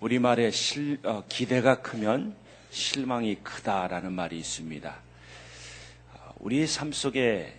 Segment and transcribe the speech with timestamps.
[0.00, 2.34] 우리말에 실, 어, 기대가 크면
[2.70, 4.96] 실망이 크다라는 말이 있습니다.
[6.14, 7.54] 어, 우리 삶 속에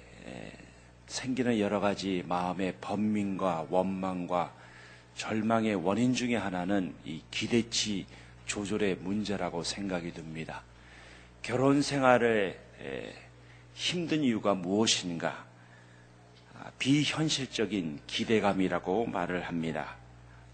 [1.06, 4.54] 생기는 여러 가지 마음의 번민과 원망과
[5.16, 8.08] 절망의 원인 중의 하나는 이 기대치
[8.48, 10.64] 조절의 문제라고 생각이 듭니다.
[11.44, 12.58] 결혼 생활에
[13.76, 15.46] 힘든 이유가 무엇인가?
[16.58, 20.01] 아, 비현실적인 기대감이라고 말을 합니다.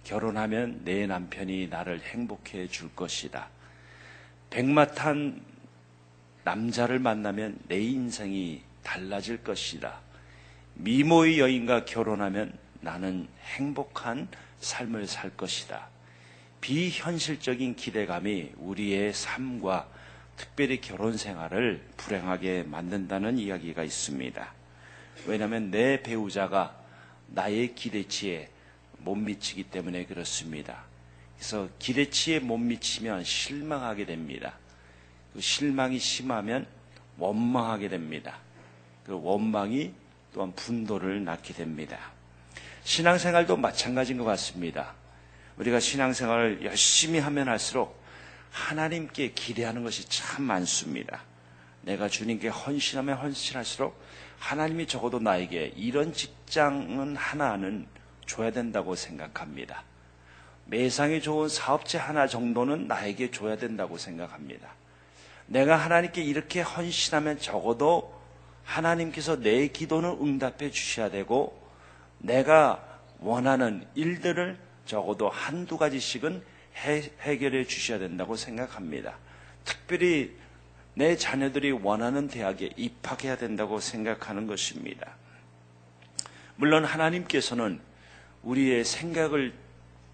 [0.07, 3.49] 결혼하면 내 남편이 나를 행복해 줄 것이다.
[4.49, 5.41] 백마탄
[6.45, 9.99] 남자를 만나면 내 인생이 달라질 것이다.
[10.75, 14.29] 미모의 여인과 결혼하면 나는 행복한
[14.61, 15.89] 삶을 살 것이다.
[16.61, 19.89] 비현실적인 기대감이 우리의 삶과
[20.37, 24.53] 특별히 결혼 생활을 불행하게 만든다는 이야기가 있습니다.
[25.25, 26.79] 왜냐하면 내 배우자가
[27.27, 28.51] 나의 기대치에
[29.07, 30.83] 못 미치기 때문에 그렇습니다.
[31.37, 34.57] 그래서 기대치에 못 미치면 실망하게 됩니다.
[35.33, 36.67] 그 실망이 심하면
[37.17, 38.37] 원망하게 됩니다.
[39.05, 39.93] 그 원망이
[40.33, 42.11] 또한 분도를 낳게 됩니다.
[42.83, 44.93] 신앙생활도 마찬가지인 것 같습니다.
[45.55, 48.03] 우리가 신앙생활을 열심히 하면 할수록
[48.51, 51.23] 하나님께 기대하는 것이 참 많습니다.
[51.81, 53.97] 내가 주님께 헌신하면 헌신할수록
[54.39, 57.87] 하나님이 적어도 나에게 이런 직장은 하나는
[58.27, 59.83] 줘야 된다고 생각합니다.
[60.65, 64.75] 매상이 좋은 사업체 하나 정도는 나에게 줘야 된다고 생각합니다.
[65.47, 68.13] 내가 하나님께 이렇게 헌신하면 적어도
[68.63, 71.65] 하나님께서 내 기도는 응답해 주셔야 되고
[72.19, 72.83] 내가
[73.19, 76.43] 원하는 일들을 적어도 한두 가지씩은
[76.83, 79.17] 해, 해결해 주셔야 된다고 생각합니다.
[79.63, 80.35] 특별히
[80.95, 85.15] 내 자녀들이 원하는 대학에 입학해야 된다고 생각하는 것입니다.
[86.55, 87.79] 물론 하나님께서는
[88.43, 89.53] 우리의 생각을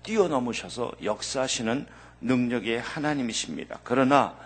[0.04, 1.86] 뛰어넘으셔서 역사하시는
[2.22, 3.80] 능력의 하나님이십니다.
[3.84, 4.38] 그러나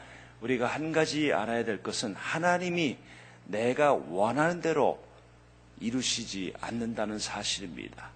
[0.41, 2.97] 우리가 한 가지 알아야 될 것은 하나님이
[3.45, 5.03] 내가 원하는 대로
[5.79, 8.09] 이루시지 않는다는 사실입니다.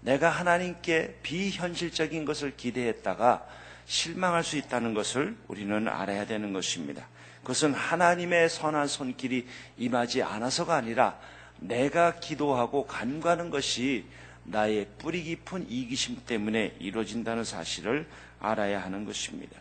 [0.00, 3.46] 내가 하나님께 비현실적인 것을 기대했다가
[3.86, 7.06] 실망할 수 있다는 것을 우리는 알아야 되는 것입니다.
[7.40, 9.46] 그것은 하나님의 선한 손길이
[9.78, 11.18] 임하지 않아서가 아니라
[11.58, 14.04] 내가 기도하고 간과하는 것이
[14.50, 18.06] 나의 뿌리 깊은 이기심 때문에 이루어진다는 사실을
[18.40, 19.58] 알아야 하는 것입니다.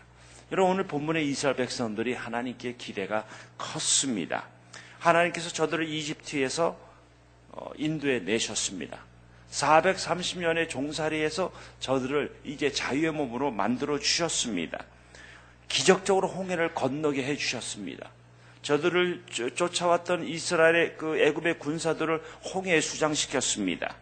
[0.52, 3.28] 여러분 오늘 본문의 이스라엘 백성들이 하나님께 기대가
[3.58, 4.48] 컸습니다.
[5.00, 6.78] 하나님께서 저들을 이집트에서
[7.52, 9.00] 어, 인도에 내셨습니다.
[9.52, 14.86] 430년의 종살이에서 저들을 이제 자유의 몸으로 만들어 주셨습니다.
[15.68, 18.10] 기적적으로 홍해를 건너게 해 주셨습니다.
[18.62, 19.24] 저들을
[19.56, 22.22] 쫓아왔던 이스라엘의 그 애굽의 군사들을
[22.54, 23.96] 홍해에 수장시켰습니다.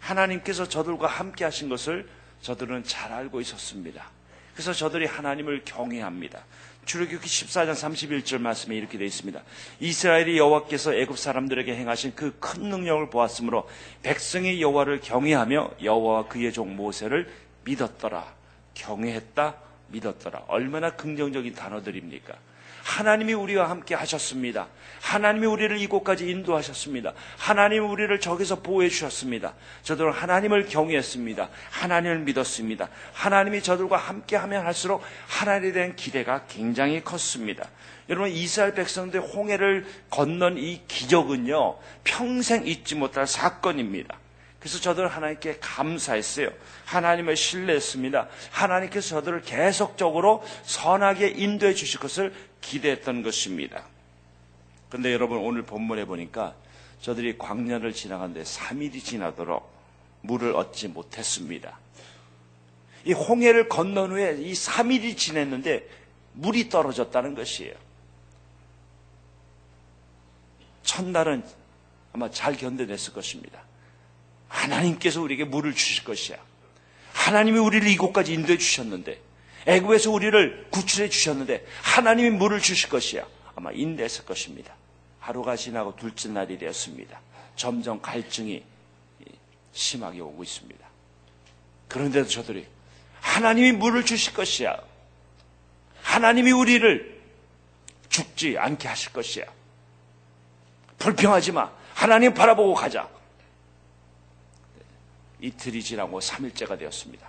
[0.00, 2.08] 하나님께서 저들과 함께 하신 것을
[2.42, 4.10] 저들은 잘 알고 있었습니다.
[4.54, 6.42] 그래서 저들이 하나님을 경외합니다.
[6.86, 9.40] 출애굽기 14장 31절 말씀에 이렇게 되어 있습니다.
[9.80, 13.68] 이스라엘이 여호와께서 애굽 사람들에게 행하신 그 큰 능력을 보았으므로
[14.02, 17.30] 백성이 여호와를 경외하며 여호와 그의 종 모세를
[17.64, 18.34] 믿었더라.
[18.74, 19.56] 경외했다,
[19.88, 20.44] 믿었더라.
[20.48, 22.34] 얼마나 긍정적인 단어들입니까?
[22.82, 24.68] 하나님이 우리와 함께 하셨습니다.
[25.00, 27.14] 하나님이 우리를 이곳까지 인도하셨습니다.
[27.38, 29.54] 하나님이 우리를 저기서 보호해 주셨습니다.
[29.82, 31.48] 저들은 하나님을 경외했습니다.
[31.70, 32.88] 하나님을 믿었습니다.
[33.12, 37.68] 하나님이 저들과 함께 하면 할수록 하나님에 대한 기대가 굉장히 컸습니다.
[38.08, 44.18] 여러분 이스라엘 백성들 홍해를 건넌 이 기적은요 평생 잊지 못할 사건입니다.
[44.58, 46.50] 그래서 저들은 하나님께 감사했어요.
[46.84, 48.28] 하나님을 신뢰했습니다.
[48.50, 53.86] 하나님께서 저들을 계속적으로 선하게 인도해 주실 것을 기대했던 것입니다.
[54.88, 56.54] 그런데 여러분 오늘 본문에 보니까
[57.00, 59.70] 저들이 광야를 지나가는데 3일이 지나도록
[60.22, 61.78] 물을 얻지 못했습니다.
[63.04, 65.88] 이 홍해를 건넌 후에 이 3일이 지냈는데
[66.34, 67.74] 물이 떨어졌다는 것이에요.
[70.82, 71.44] 첫날은
[72.12, 73.62] 아마 잘 견뎌냈을 것입니다.
[74.48, 76.36] 하나님께서 우리에게 물을 주실 것이야.
[77.12, 79.20] 하나님이 우리를 이곳까지 인도해 주셨는데
[79.66, 83.26] 애굽에서 우리를 구출해 주셨는데 하나님이 물을 주실 것이야.
[83.54, 84.74] 아마 인내했을 것입니다.
[85.18, 87.20] 하루가 지나고 둘째 날이 되었습니다.
[87.56, 88.64] 점점 갈증이
[89.72, 90.86] 심하게 오고 있습니다.
[91.88, 92.66] 그런데도 저들이
[93.20, 94.80] 하나님이 물을 주실 것이야.
[96.02, 97.20] 하나님이 우리를
[98.08, 99.44] 죽지 않게 하실 것이야.
[100.98, 101.70] 불평하지 마.
[101.94, 103.08] 하나님 바라보고 가자.
[105.40, 107.28] 이틀이 지나고 3일째가 되었습니다.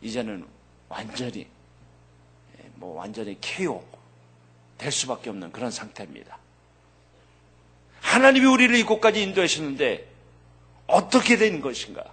[0.00, 0.46] 이제는
[0.90, 1.46] 완전히
[2.58, 3.82] 예, 뭐 완전히 KO
[4.76, 6.38] 될 수밖에 없는 그런 상태입니다.
[8.00, 10.06] 하나님이 우리를 이곳까지 인도하시는데
[10.86, 12.04] 어떻게 된 것인가?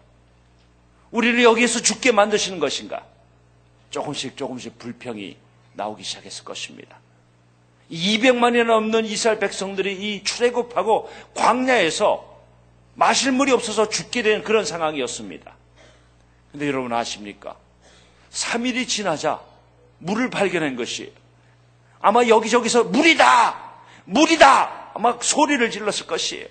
[1.11, 3.05] 우리를 여기에서 죽게 만드시는 것인가?
[3.89, 5.37] 조금씩 조금씩 불평이
[5.73, 6.99] 나오기 시작했을 것입니다.
[7.89, 12.37] 200만이나 넘는 이스라엘 백성들이 이 출애굽하고 광야에서
[12.95, 15.55] 마실 물이 없어서 죽게 된 그런 상황이었습니다.
[16.51, 17.55] 근데 여러분 아십니까?
[18.37, 19.41] 3일이 지나자
[19.97, 21.09] 물을 발견한 것이에요.
[21.99, 23.73] 아마 여기저기서 물이다!
[24.05, 24.91] 물이다!
[24.93, 26.45] 아마 소리를 질렀을 것이에요.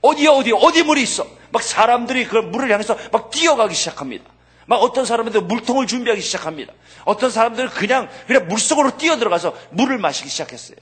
[0.00, 1.26] 어디야, 어디, 어디 물이 있어?
[1.50, 4.24] 막 사람들이 그 물을 향해서 막 뛰어가기 시작합니다.
[4.66, 6.72] 막 어떤 사람들은 물통을 준비하기 시작합니다.
[7.04, 10.76] 어떤 사람들은 그냥, 그냥 물 속으로 뛰어들어가서 물을 마시기 시작했어요.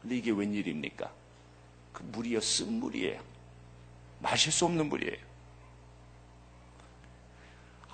[0.00, 1.10] 근데 이게 웬일입니까?
[1.92, 3.20] 그 물이요, 쓴 물이에요.
[4.20, 5.27] 마실 수 없는 물이에요.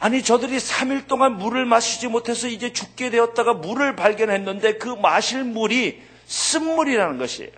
[0.04, 6.02] 아니, 저들이 3일 동안 물을 마시지 못해서 이제 죽게 되었다가 물을 발견했는데 그 마실 물이
[6.26, 7.50] 쓴물이라는 것이에요.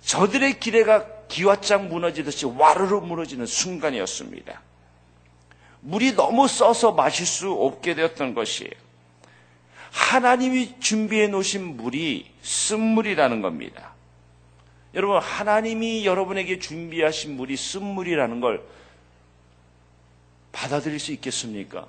[0.00, 4.60] 저들의 기대가 기와장 무너지듯이 와르르 무너지는 순간이었습니다.
[5.82, 8.72] 물이 너무 써서 마실 수 없게 되었던 것이에요.
[9.92, 13.92] 하나님이 준비해 놓으신 물이 쓴물이라는 겁니다.
[14.94, 18.81] 여러분, 하나님이 여러분에게 준비하신 물이 쓴물이라는 걸
[20.52, 21.86] 받아들일 수 있겠습니까?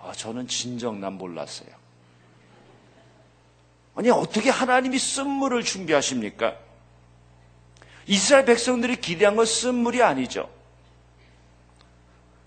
[0.00, 1.70] 아, 저는 진정 난 몰랐어요.
[3.94, 6.54] 아니, 어떻게 하나님이 쓴물을 준비하십니까?
[8.06, 10.48] 이스라엘 백성들이 기대한 건 쓴물이 아니죠.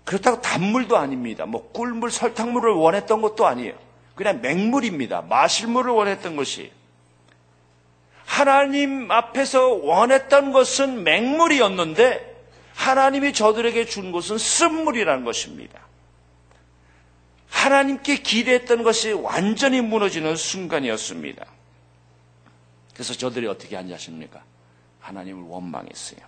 [0.04, 1.46] 그렇다고 단물도 아닙니다.
[1.46, 3.74] 뭐 꿀물, 설탕물을 원했던 것도 아니에요.
[4.14, 5.22] 그냥 맹물입니다.
[5.22, 6.72] 마실 물을 원했던 것이.
[8.24, 12.35] 하나님 앞에서 원했던 것은 맹물이었는데
[12.76, 15.80] 하나님이 저들에게 준 것은 쓴물이라는 것입니다.
[17.48, 21.44] 하나님께 기대했던 것이 완전히 무너지는 순간이었습니다.
[22.92, 24.44] 그래서 저들이 어떻게 앉으십니까?
[25.00, 26.20] 하나님을 원망했어요.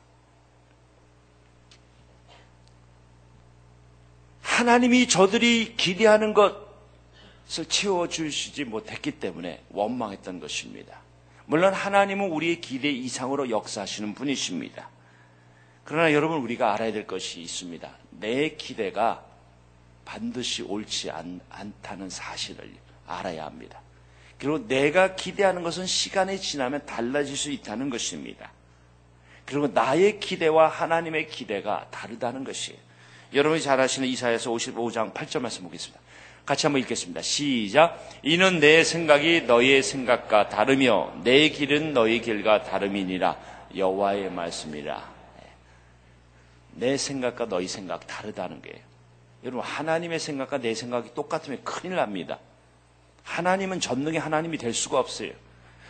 [4.40, 10.98] 하나님이 저들이 기대하는 것을 채워주시지 못했기 때문에 원망했던 것입니다.
[11.44, 14.88] 물론 하나님은 우리의 기대 이상으로 역사하시는 분이십니다.
[15.88, 17.90] 그러나 여러분 우리가 알아야 될 것이 있습니다.
[18.20, 19.24] 내 기대가
[20.04, 22.70] 반드시 옳지 않, 않다는 사실을
[23.06, 23.80] 알아야 합니다.
[24.38, 28.52] 그리고 내가 기대하는 것은 시간이 지나면 달라질 수 있다는 것입니다.
[29.46, 32.78] 그리고 나의 기대와 하나님의 기대가 다르다는 것이에요.
[33.32, 35.98] 여러분이 잘 아시는 이사에서 55장 8절 말씀 보겠습니다.
[36.44, 37.22] 같이 한번 읽겠습니다.
[37.22, 38.06] 시작.
[38.22, 43.38] 이는 내 생각이 너의 생각과 다르며 내 길은 너의 길과 다름이니라
[43.74, 45.17] 여호와의 말씀이라.
[46.78, 48.78] 내 생각과 너희 생각 다르다는 거예요.
[49.44, 52.38] 여러분 하나님의 생각과 내 생각이 똑같으면 큰일 납니다.
[53.22, 55.32] 하나님은 전능의 하나님이 될 수가 없어요.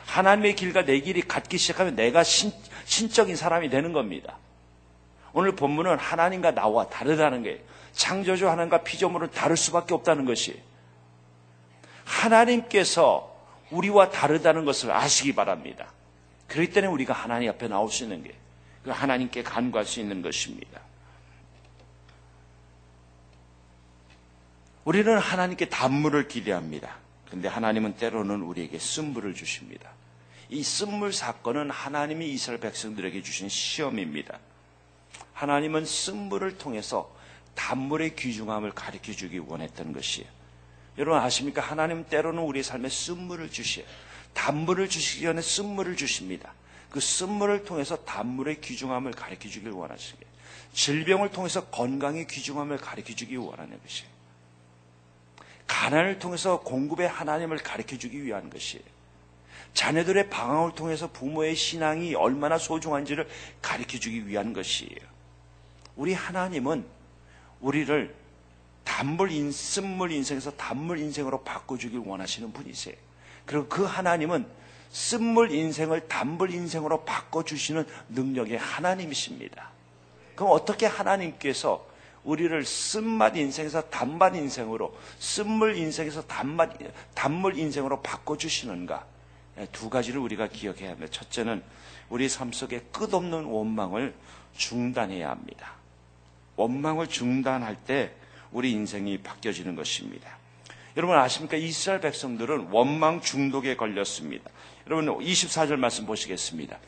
[0.06, 2.52] 하나님의 길과 내 길이 같기 시작하면 내가 신,
[2.84, 4.38] 신적인 사람이 되는 겁니다.
[5.32, 7.58] 오늘 본문은 하나님과 나와 다르다는 거예요.
[7.92, 10.60] 창조주 하나님과 피조물은 다를 수밖에 없다는 것이
[12.04, 13.36] 하나님께서
[13.70, 15.92] 우리와 다르다는 것을 아시기 바랍니다.
[16.46, 18.34] 그렇기 때문에 우리가 하나님 앞에 나올 수 있는 게
[18.82, 20.80] 그 하나님께 간구할 수 있는 것입니다.
[24.84, 26.96] 우리는 하나님께 단물을 기대합니다.
[27.30, 29.90] 근데 하나님은 때로는 우리에게 쓴물을 주십니다.
[30.48, 34.38] 이 쓴물 사건은 하나님이 이스라엘 백성들에게 주신 시험입니다.
[35.34, 37.14] 하나님은 쓴물을 통해서
[37.54, 40.28] 단물의 귀중함을 가르쳐 주기 원했던 것이에요.
[40.96, 41.60] 여러분 아십니까?
[41.60, 43.84] 하나님 때로는 우리 삶에 쓴물을 주시요
[44.34, 46.52] 단물을 주시기 전에 쓴물을 주십니다.
[46.90, 50.26] 그 쓴물을 통해서 단물의 귀중함을 가르쳐 주길 원하시게.
[50.72, 54.10] 질병을 통해서 건강의 귀중함을 가르쳐 주기 원하는 것이에요.
[55.66, 58.84] 가난을 통해서 공급의 하나님을 가르쳐 주기 위한 것이에요.
[59.74, 63.28] 자녀들의 방황을 통해서 부모의 신앙이 얼마나 소중한지를
[63.60, 64.96] 가르쳐 주기 위한 것이에요.
[65.96, 66.86] 우리 하나님은
[67.60, 68.14] 우리를
[68.84, 72.94] 단물 인, 쓴물 인생에서 단물 인생으로 바꿔주길 원하시는 분이세요.
[73.44, 74.46] 그리고 그 하나님은
[74.90, 79.70] 쓴물 인생을 단물 인생으로 바꿔주시는 능력의 하나님이십니다.
[80.34, 81.86] 그럼 어떻게 하나님께서
[82.24, 86.70] 우리를 쓴맛 인생에서 단맛 인생으로, 쓴물 인생에서 단맛,
[87.14, 89.06] 단물 인생으로 바꿔주시는가?
[89.58, 91.10] 예, 두 가지를 우리가 기억해야 합니다.
[91.10, 91.62] 첫째는
[92.08, 94.14] 우리 삶 속에 끝없는 원망을
[94.56, 95.72] 중단해야 합니다.
[96.56, 98.12] 원망을 중단할 때
[98.52, 100.36] 우리 인생이 바뀌어지는 것입니다.
[100.96, 101.56] 여러분 아십니까?
[101.56, 104.50] 이스라엘 백성들은 원망 중독에 걸렸습니다.
[104.90, 106.78] 여러분 24절 말씀 보시겠습니다.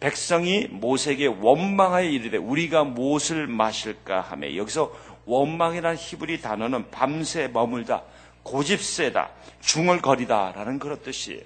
[0.00, 4.92] 백성이 모세에게 원망하여 이르되 우리가 무엇을 마실까 하며 여기서
[5.24, 8.02] 원망이라는 히브리 단어는 밤새 머물다
[8.42, 9.30] 고집세다
[9.60, 11.42] 중얼거리다라는 그런 뜻이에요.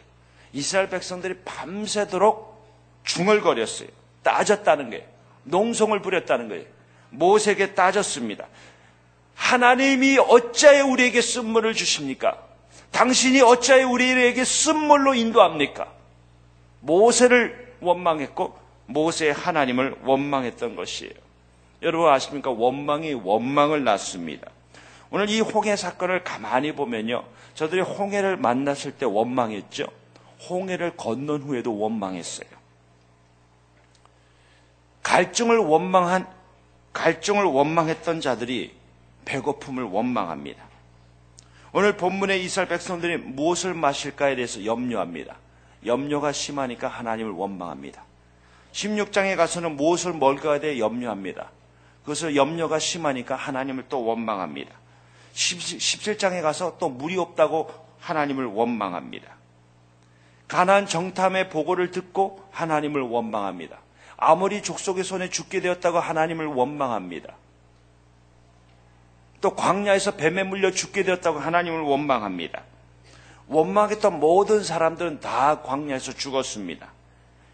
[0.54, 2.56] 이스라엘 백성들이 밤새도록
[3.04, 3.88] 중얼거렸어요.
[4.22, 5.04] 따졌다는 거예요.
[5.44, 6.64] 농성을 부렸다는 거예요.
[7.10, 8.46] 모세에게 따졌습니다.
[9.34, 12.38] 하나님이 어찌하여 우리에게 쓴물을 주십니까?
[12.92, 15.97] 당신이 어찌하여 우리에게 쓴물로 인도합니까?
[16.80, 21.12] 모세를 원망했고 모세 하나님을 원망했던 것이에요.
[21.82, 22.50] 여러분 아십니까?
[22.50, 24.50] 원망이 원망을 낳습니다.
[25.10, 27.24] 오늘 이 홍해 사건을 가만히 보면요.
[27.54, 29.86] 저들이 홍해를 만났을 때 원망했죠.
[30.48, 32.48] 홍해를 건넌 후에도 원망했어요.
[35.02, 36.26] 갈증을 원망한
[36.92, 38.72] 갈증을 원망했던 자들이
[39.24, 40.62] 배고픔을 원망합니다.
[41.72, 45.36] 오늘 본문의 이스라엘 백성들이 무엇을 마실까에 대해서 염려합니다.
[45.86, 48.02] 염려가 심하니까 하나님을 원망합니다.
[48.72, 51.50] 16장에 가서는 무엇을 먹어야 돼 염려합니다.
[52.02, 54.72] 그것을 염려가 심하니까 하나님을 또 원망합니다.
[55.34, 57.70] 17장에 가서 또 물이 없다고
[58.00, 59.36] 하나님을 원망합니다.
[60.48, 63.78] 가난 정탐의 보고를 듣고 하나님을 원망합니다.
[64.16, 67.34] 아무리 족속의 손에 죽게 되었다고 하나님을 원망합니다.
[69.40, 72.62] 또 광야에서 뱀에 물려 죽게 되었다고 하나님을 원망합니다.
[73.48, 76.92] 원망했던 모든 사람들은 다 광야에서 죽었습니다.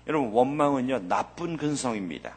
[0.06, 2.36] 여러분 원망은요 나쁜 근성입니다.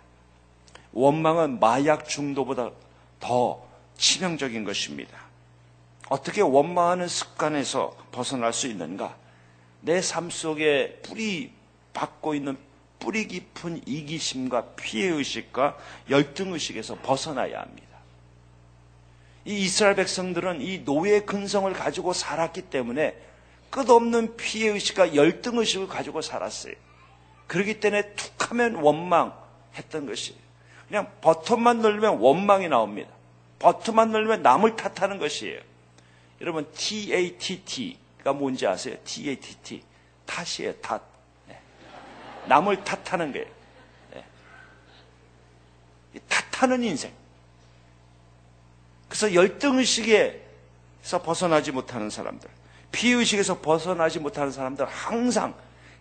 [0.94, 2.72] 원망은 마약 중독보다
[3.20, 3.62] 더
[3.98, 5.18] 치명적인 것입니다.
[6.10, 9.16] 어떻게 원망하는 습관에서 벗어날 수 있는가?
[9.82, 11.52] 내 삶 속에 뿌리
[11.94, 12.58] 받고 있는
[13.00, 15.78] 뿌리 깊은 이기심과 피해의식과
[16.10, 17.88] 열등의식에서 벗어나야 합니다.
[19.46, 23.16] 이 이스라엘 백성들은 이 노예 근성을 가지고 살았기 때문에
[23.70, 26.74] 끝없는 피해의식과 열등의식을 가지고 살았어요.
[27.48, 30.40] 그렇기 때문에 툭 하면 원망했던 것이에요.
[30.88, 33.10] 그냥 버튼만 누르면 원망이 나옵니다.
[33.60, 35.60] 버튼만 누르면 남을 탓하는 것이에요.
[36.42, 38.96] 여러분, TATT가 뭔지 아세요?
[39.04, 39.84] TATT.
[40.26, 41.02] 탓이에요, 탓.
[41.48, 41.60] 네.
[42.46, 43.48] 남을 탓하는 거예요.
[44.14, 44.24] 네.
[46.28, 47.12] 탓하는 인생.
[49.08, 52.50] 그래서 열등의식에서 벗어나지 못하는 사람들,
[52.92, 55.54] 피의식에서 벗어나지 못하는 사람들 항상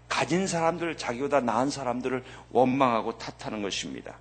[0.09, 4.19] 가진 사람들, 자기보다 나은 사람들을 원망하고 탓하는 것입니다.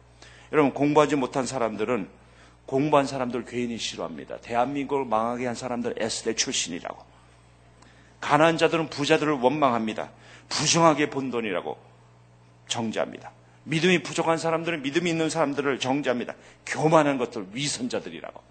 [0.52, 2.10] 여러분, 공부하지 못한 사람들은
[2.66, 4.38] 공부한 사람들 괜히 싫어합니다.
[4.38, 7.04] 대한민국을 망하게 한 사람들 S대 출신이라고.
[8.20, 10.10] 가난한 자들은 부자들을 원망합니다.
[10.50, 11.78] 부정하게 본 돈이라고
[12.68, 13.32] 정죄합니다.
[13.66, 16.34] 믿음이 부족한 사람들은 믿음이 있는 사람들을 정죄합니다.
[16.66, 18.42] 교만한 것들 위선자들이라고.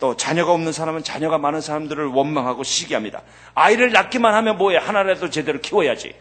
[0.00, 3.22] 또 자녀가 없는 사람은 자녀가 많은 사람들을 원망하고 시기합니다.
[3.54, 4.78] 아이를 낳기만 하면 뭐해?
[4.78, 6.14] 하나라도 제대로 키워야지.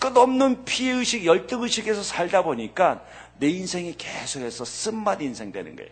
[0.00, 3.02] 끝없는 피해의식, 열등의식에서 살다 보니까
[3.38, 5.90] 내 인생이 계속해서 쓴맛 인생 되는 거예요.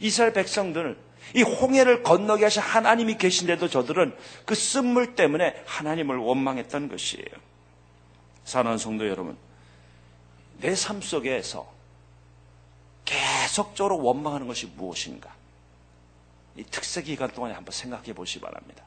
[0.00, 0.98] 이스라엘 백성들은
[1.36, 4.14] 이 홍해를 건너게 하신 하나님이 계신데도 저들은
[4.44, 7.24] 그 쓴물 때문에 하나님을 원망했던 것이에요.
[8.44, 9.36] 사랑하는 성도 여러분,
[10.60, 11.72] 내 삶 속에서
[13.52, 15.30] 계속적으로 원망하는 것이 무엇인가?
[16.56, 18.82] 이 특세 기간 동안에 한번 생각해 보시 기 바랍니다.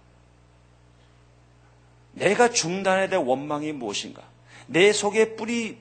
[2.14, 4.24] 내가 중단에 대한 원망이 무엇인가?
[4.66, 5.78] 내 속에 뿌리,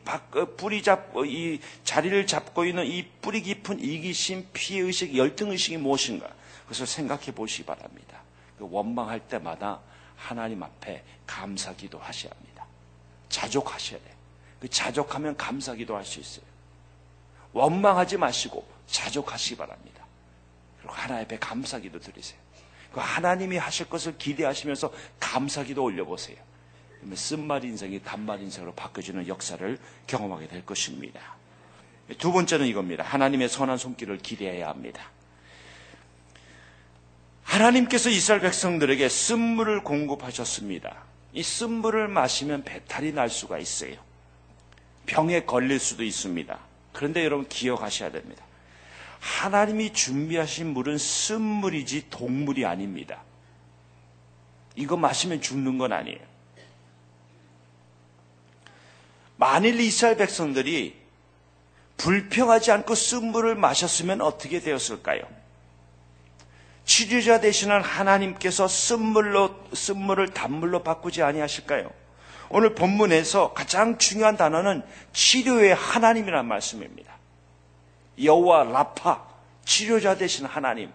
[0.58, 6.28] 뿌리 잡고, 이 자리를 잡고 있는 이 뿌리 깊은 이기심, 피해의식, 열등의식이 무엇인가?
[6.64, 8.20] 그것을 생각해 보시기 바랍니다.
[8.58, 9.80] 그 원망할 때마다
[10.14, 12.66] 하나님 앞에 감사기도 하셔야 합니다.
[13.30, 14.14] 자족하셔야 돼요.
[14.60, 16.44] 그 자족하면 감사기도 할 수 있어요.
[17.54, 20.04] 원망하지 마시고 자족하시기 바랍니다.
[20.78, 22.38] 그리고 하나님 앞에 감사기도 드리세요.
[22.92, 26.36] 그 하나님이 하실 것을 기대하시면서 감사기도 올려보세요.
[27.14, 31.20] 쓴말 인생이 단말 인생으로 바뀌어지는 역사를 경험하게 될 것입니다.
[32.18, 33.04] 두 번째는 이겁니다.
[33.04, 35.10] 하나님의 선한 손길을 기대해야 합니다.
[37.42, 41.04] 하나님께서 이스라엘 백성들에게 쓴물을 공급하셨습니다.
[41.32, 43.96] 이 쓴물을 마시면 배탈이 날 수가 있어요.
[45.06, 46.58] 병에 걸릴 수도 있습니다.
[46.92, 48.44] 그런데 여러분 기억하셔야 됩니다.
[49.24, 53.22] 하나님이 준비하신 물은 쓴물이지 동물이 아닙니다.
[54.76, 56.20] 이거 마시면 죽는 건 아니에요.
[59.36, 60.94] 만일 이스라엘 백성들이
[61.96, 65.22] 불평하지 않고 쓴물을 마셨으면 어떻게 되었을까요?
[66.84, 71.90] 치료자 되시는 하나님께서 쓴물로 쓴물을 단물로 바꾸지 아니하실까요?
[72.50, 74.82] 오늘 본문에서 가장 중요한 단어는
[75.14, 77.13] 치료의 하나님이라는 말씀입니다.
[78.22, 79.22] 여호와 라파
[79.64, 80.90] 치료자 되신 하나님.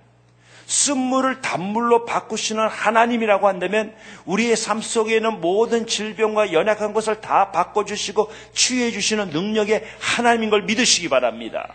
[0.70, 3.96] 쓴물을 단물로 바꾸시는 하나님이라고 한다면
[4.26, 10.62] 우리의 삶 속에 있는 모든 질병과 연약한 것을 다 바꿔주시고 치유해 주시는 능력의 하나님인 걸
[10.64, 11.74] 믿으시기 바랍니다.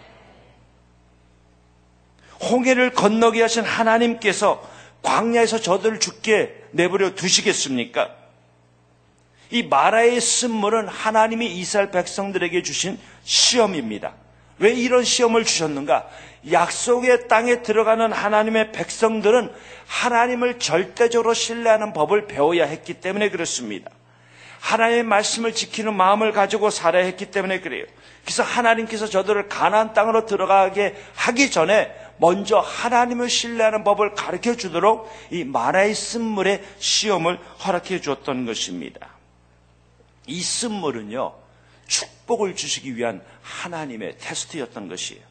[2.40, 4.62] 홍해를 건너게 하신 하나님께서
[5.02, 8.14] 광야에서 저들을 죽게 내버려 두시겠습니까?
[9.50, 14.14] 이 마라의 쓴물은 하나님이 이스라엘 백성들에게 주신 시험입니다.
[14.58, 16.08] 왜 이런 시험을 주셨는가?
[16.50, 19.50] 약속의 땅에 들어가는 하나님의 백성들은
[19.87, 23.90] 하나님을 절대적으로 신뢰하는 법을 배워야 했기 때문에 그렇습니다.
[24.61, 27.84] 하나님의 말씀을 지키는 마음을 가지고 살아야 했기 때문에 그래요.
[28.25, 35.44] 그래서 하나님께서 저들을 가나안 땅으로 들어가게 하기 전에 먼저 하나님을 신뢰하는 법을 가르쳐 주도록 이
[35.44, 39.08] 마라의 쓴물의 시험을 허락해 주었던 것입니다.
[40.26, 41.34] 이 쓴물은요,
[42.24, 45.22] 축복을 주시기 위한 하나님의 테스트였던 것이에요.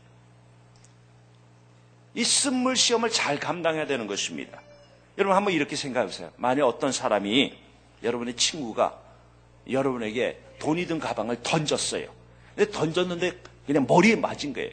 [2.15, 4.61] 이 쓴물 시험을 잘 감당해야 되는 것입니다.
[5.17, 6.31] 여러분 한번 이렇게 생각해 보세요.
[6.37, 7.57] 만약 어떤 사람이
[8.03, 8.99] 여러분의 친구가
[9.69, 12.07] 여러분에게 돈이 든 가방을 던졌어요.
[12.55, 14.71] 근데 던졌는데 그냥 머리에 맞은 거예요.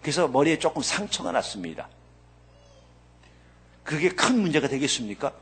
[0.00, 1.88] 그래서 머리에 조금 상처가 났습니다.
[3.84, 5.32] 그게 큰 문제가 되겠습니까?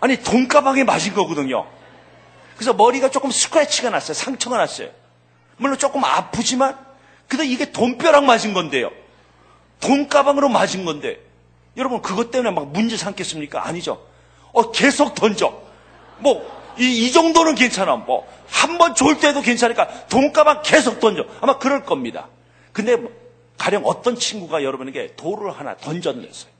[0.00, 1.66] 아니, 돈가방에 맞은 거거든요.
[2.62, 4.14] 그래서 머리가 조금 스크래치가 났어요.
[4.14, 4.90] 상처가 났어요.
[5.56, 6.78] 물론 조금 아프지만,
[7.26, 8.92] 근데 이게 돈벼락 맞은 건데요.
[9.80, 11.18] 돈가방으로 맞은 건데,
[11.76, 13.66] 여러분, 그것 때문에 막 문제 삼겠습니까?
[13.66, 14.06] 아니죠.
[14.52, 15.60] 어, 계속 던져.
[16.18, 17.96] 뭐, 이, 이 정도는 괜찮아.
[17.96, 21.24] 뭐, 한번 좋을 때도 괜찮으니까 돈가방 계속 던져.
[21.40, 22.28] 아마 그럴 겁니다.
[22.72, 22.96] 근데
[23.58, 26.52] 가령 어떤 친구가 여러분에게 돌을 하나 던졌어요.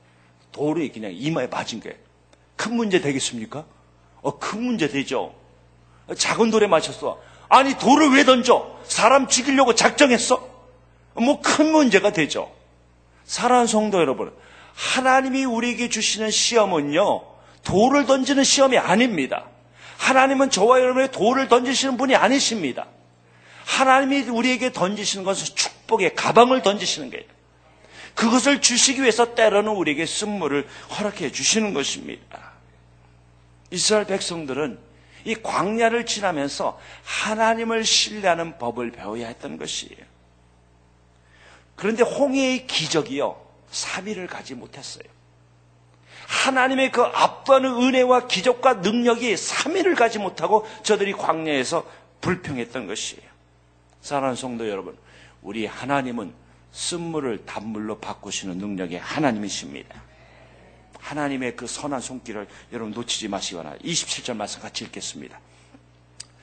[0.51, 1.97] 돌이 그냥 이마에 맞은 게
[2.55, 3.65] 큰 문제 되겠습니까?
[4.21, 5.33] 어, 큰 문제 되죠.
[6.17, 7.19] 작은 돌에 맞췄어.
[7.49, 8.75] 아니, 돌을 왜 던져?
[8.85, 10.47] 사람 죽이려고 작정했어?
[11.15, 12.51] 뭐 큰 문제가 되죠.
[13.25, 14.33] 사랑하는 성도 여러분,
[14.73, 17.21] 하나님이 우리에게 주시는 시험은요,
[17.63, 19.45] 돌을 던지는 시험이 아닙니다.
[19.97, 22.87] 하나님은 저와 여러분의 돌을 던지시는 분이 아니십니다.
[23.65, 27.23] 하나님이 우리에게 던지시는 것은 축복의 가방을 던지시는 거예요.
[28.15, 30.67] 그것을 주시기 위해서 때로는 우리에게 쓴물을
[30.97, 32.51] 허락해 주시는 것입니다.
[33.71, 34.77] 이스라엘 백성들은
[35.25, 40.13] 이 광야를 지나면서 하나님을 신뢰하는 법을 배워야 했던 것이에요.
[41.75, 43.39] 그런데 홍해의 기적이요,
[43.71, 45.03] 3일을 가지 못했어요.
[46.27, 51.85] 하나님의 그 압도하는 은혜와 기적과 능력이 3일을 가지 못하고 저들이 광야에서
[52.21, 53.23] 불평했던 것이에요.
[54.01, 54.97] 사랑하는 성도 여러분,
[55.41, 56.33] 우리 하나님은
[56.71, 60.01] 쓴물을 단물로 바꾸시는 능력의 하나님이십니다.
[61.03, 63.77] 하나님의 그 선한 손길을 여러분 놓치지 바랍니다.
[63.83, 65.39] 27절 말씀 같이 읽겠습니다.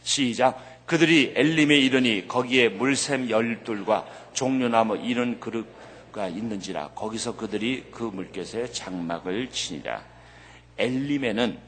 [0.02, 0.86] 시작.
[0.86, 9.50] 그들이 엘림에 이르니 거기에 물샘 열둘과 종려나무 이른 그릇가 있는지라 거기서 그들이 그 물결에 장막을
[9.50, 10.04] 치니라.
[10.78, 11.58] 엘림에는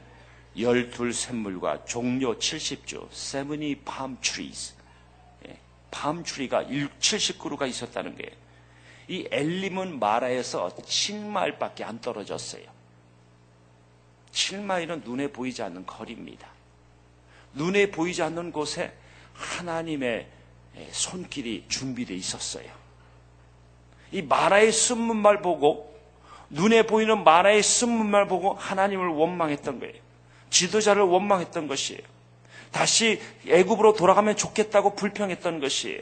[0.59, 4.75] 열둘 샘물과 종려 70주, seventy palm trees,
[5.89, 8.31] palm tree가 70그루가 있었다는 거예요.
[9.07, 12.72] 이 엘림은 마라에서 7마일밖에 안 떨어졌어요.
[14.33, 16.47] 7마일은 눈에 보이지 않는 거리입니다.
[17.53, 18.91] 눈에 보이지 않는 곳에
[19.33, 20.27] 하나님의
[20.91, 22.69] 손길이 준비되어 있었어요.
[24.11, 25.93] 이 마라의 쓴물만 보고
[26.49, 29.95] 눈에 보이는 마라의 쓴문말 보고 하나님을 원망했던 거예요.
[30.49, 32.01] 지도자를 원망했던 것이에요.
[32.71, 36.01] 다시 애굽으로 돌아가면 좋겠다고 불평했던 것이에요.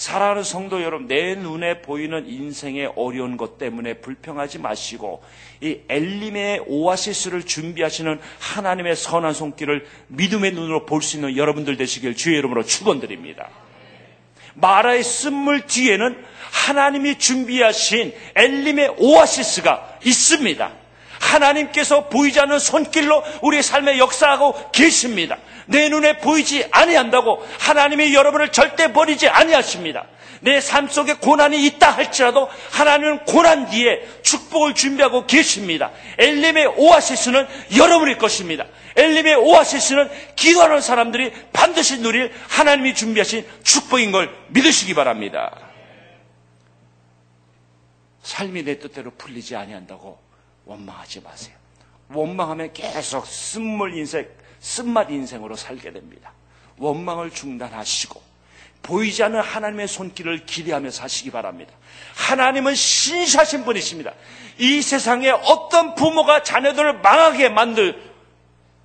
[0.00, 5.22] 사랑하는 성도 여러분, 내 눈에 보이는 인생의 어려운 것 때문에 불평하지 마시고
[5.60, 12.38] 이 엘림의 오아시스를 준비하시는 하나님의 선한 손길을 믿음의 눈으로 볼 수 있는 여러분들 되시길 주의
[12.38, 13.50] 이름으로 축원드립니다.
[14.54, 16.16] 마라의 쓴물 뒤에는
[16.50, 20.72] 하나님이 준비하신 엘림의 오아시스가 있습니다.
[21.20, 25.36] 하나님께서 보이지 않는 손길로 우리의 삶에 역사하고 계십니다.
[25.66, 30.06] 내 눈에 보이지 아니한다고 하나님이 여러분을 절대 버리지 아니하십니다.
[30.40, 35.90] 내 삶 속에 고난이 있다 할지라도 하나님은 고난 뒤에 축복을 준비하고 계십니다.
[36.18, 37.46] 엘림의 오아시스는
[37.76, 38.66] 여러분의 것입니다.
[38.96, 45.50] 엘림의 오아시스는 기도하는 사람들이 반드시 누릴 하나님이 준비하신 축복인 걸 믿으시기 바랍니다.
[48.22, 50.18] 삶이 내 뜻대로 풀리지 아니한다고
[50.64, 51.56] 원망하지 마세요.
[52.12, 54.26] 원망하면 계속 쓴물 인생,
[54.60, 56.32] 쓴맛 인생으로 살게 됩니다.
[56.78, 58.30] 원망을 중단하시고
[58.82, 61.72] 보이지 않는 하나님의 손길을 기대하며 사시기 바랍니다.
[62.14, 64.14] 하나님은 신사신 분이십니다.
[64.58, 68.00] 이 세상에 어떤 부모가 자녀들을 망하게 만들,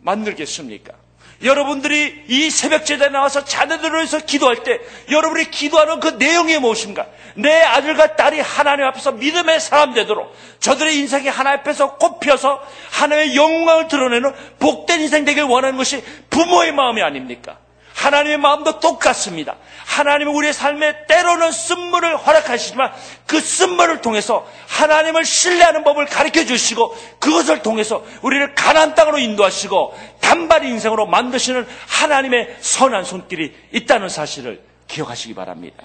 [0.02, 0.94] 만들겠습니까?
[1.44, 4.80] 여러분들이 이 새벽 제단에 나와서 자녀들을 위해서 기도할 때
[5.12, 7.08] 여러분이 기도하는 그 내용이 무엇인가?
[7.36, 13.88] 내 아들과 딸이 하나님 앞에서 믿음의 사람 되도록 저들의 인생이 하나님 앞에서 꼽혀서 하나님의 영광을
[13.88, 17.58] 드러내는 복된 인생 되길 원하는 것이 부모의 마음이 아닙니까?
[17.96, 19.56] 하나님의 마음도 똑같습니다.
[19.86, 22.92] 하나님은 우리의 삶에 때로는 쓴물을 허락하시지만
[23.26, 30.66] 그 쓴물을 통해서 하나님을 신뢰하는 법을 가르쳐 주시고 그것을 통해서 우리를 가난 땅으로 인도하시고 단발
[30.66, 35.84] 인생으로 만드시는 하나님의 선한 손길이 있다는 사실을 기억하시기 바랍니다.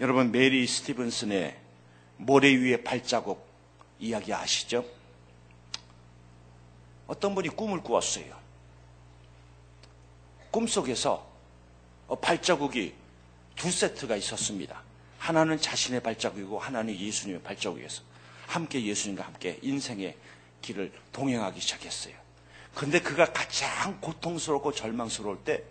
[0.00, 1.56] 여러분 메리 스티븐슨의
[2.16, 3.46] 모래 위의 발자국
[4.00, 4.84] 이야기 아시죠?
[7.06, 8.41] 어떤 분이 꿈을 꾸었어요.
[10.52, 11.26] 꿈속에서
[12.06, 12.94] 어, 발자국이
[13.56, 14.82] 두 세트가 있었습니다.
[15.18, 18.02] 하나는 자신의 발자국이고 하나는 예수님의 발자국이었어.
[18.46, 20.16] 함께 예수님과 함께 인생의
[20.60, 22.14] 길을 동행하기 시작했어요.
[22.74, 25.62] 그런데 그가 가장 고통스럽고 절망스러울 때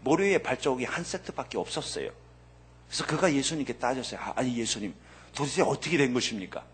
[0.00, 2.10] 모래 위에 발자국이 한 세트밖에 없었어요.
[2.86, 4.20] 그래서 그가 예수님께 따졌어요.
[4.20, 4.94] 아, 아니 예수님
[5.34, 6.64] 도대체 어떻게 된 것입니까?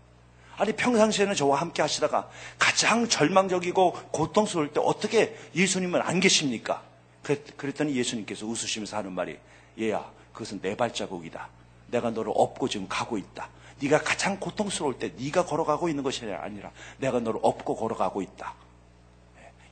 [0.57, 6.83] 아니 평상시에는 저와 함께 하시다가 가장 절망적이고 고통스러울 때 어떻게 예수님은 안 계십니까?
[7.25, 9.37] 그랬더니 예수님께서 웃으시면서 하는 말이
[9.79, 11.49] 얘야 그것은 내 발자국이다.
[11.87, 13.49] 내가 너를 업고 지금 가고 있다.
[13.81, 18.53] 네가 가장 고통스러울 때 네가 걸어가고 있는 것이 아니라 내가 너를 업고 걸어가고 있다.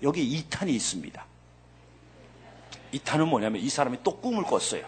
[0.02, 1.26] 여기 2탄이 있습니다.
[2.94, 4.86] 2탄은 뭐냐면 이 사람이 또 꿈을 꿨어요.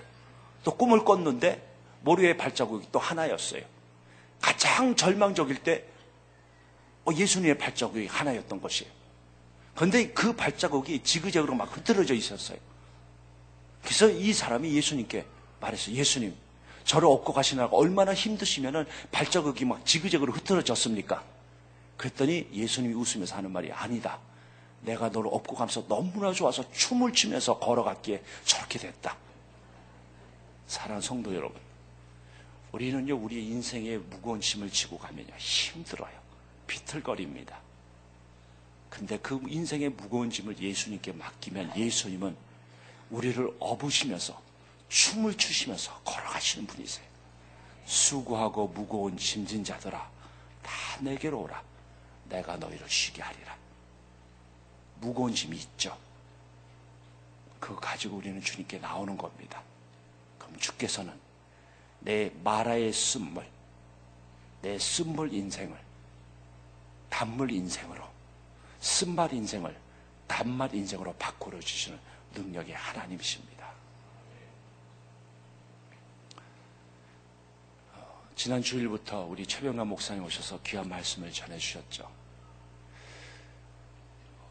[0.63, 1.65] 또 꿈을 꿨는데
[2.01, 3.63] 모래의 발자국이 또 하나였어요.
[4.41, 5.86] 가장 절망적일 때
[7.06, 8.91] 어, 예수님의 발자국이 하나였던 것이에요.
[9.76, 12.58] 그런데 그 발자국이 지그재그로 막 흐트러져 있었어요.
[13.84, 15.26] 그래서 이 사람이 예수님께
[15.60, 15.96] 말했어요.
[15.96, 16.34] 예수님,
[16.86, 21.24] 저를 업고 가시느라고 얼마나 힘드시면은 발자국이 막 지그재그로 흐트러졌습니까?
[21.98, 24.20] 그랬더니 예수님이 웃으면서 하는 말이 아니다.
[24.82, 29.18] 내가 너를 업고 가면서 너무나 좋아서 춤을 추면서 걸어갔기에 저렇게 됐다.
[30.68, 31.60] 사랑하는 성도 여러분,
[32.72, 36.14] 우리는요, 우리 인생의 무거운 짐을 지고 가면요, 힘들어요.
[36.68, 37.64] 비틀거립니다.
[38.95, 42.34] 근데 그 인생의 무거운 짐을 예수님께 맡기면 예수님은
[43.10, 44.41] 우리를 업으시면서
[44.88, 47.05] 춤을 추시면서 걸어가시는 분이세요.
[47.84, 50.10] 수고하고 무거운 짐진 자들아,
[50.63, 51.62] 다 내게로 오라.
[52.29, 53.58] 내가 너희를 쉬게 하리라.
[55.01, 55.97] 무거운 짐이 있죠.
[57.60, 59.62] 그거 가지고 우리는 주님께 나오는 겁니다.
[60.39, 61.13] 그럼 주께서는
[61.99, 63.45] 내 마라의 쓴물,
[64.62, 65.77] 내 쓴물 인생을
[67.10, 68.14] 단물 인생으로,
[68.86, 69.76] 쓴말 인생을
[70.28, 72.00] 단말 인생으로 바꾸어 주시는
[72.36, 73.67] 능력의 하나님이십니다.
[77.93, 82.08] 어, 지난 주일부터 우리 최병남 목사님 오셔서 귀한 말씀을 전해 주셨죠.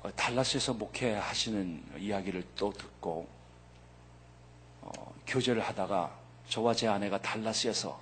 [0.03, 3.29] 어, 달라스에서 목회하시는 이야기를 또 듣고
[4.81, 6.19] 어, 교제를 하다가
[6.49, 8.01] 저와 제 아내가 달라스에서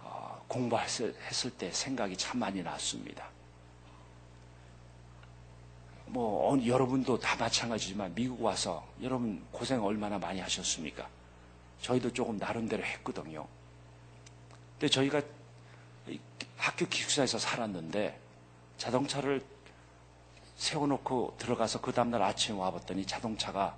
[0.00, 1.14] 어, 공부했을
[1.56, 3.35] 때 생각이 참 많이 났습니다.
[6.16, 11.06] 뭐 어, 여러분도 다 마찬가지지만 미국 와서 여러분 고생 얼마나 많이 하셨습니까?
[11.82, 13.46] 저희도 조금 나름대로 했거든요.
[14.72, 15.20] 근데 저희가
[16.56, 18.18] 학교 기숙사에서 살았는데
[18.78, 19.44] 자동차를
[20.56, 23.76] 세워놓고 들어가서 그 다음날 아침에 와봤더니 자동차가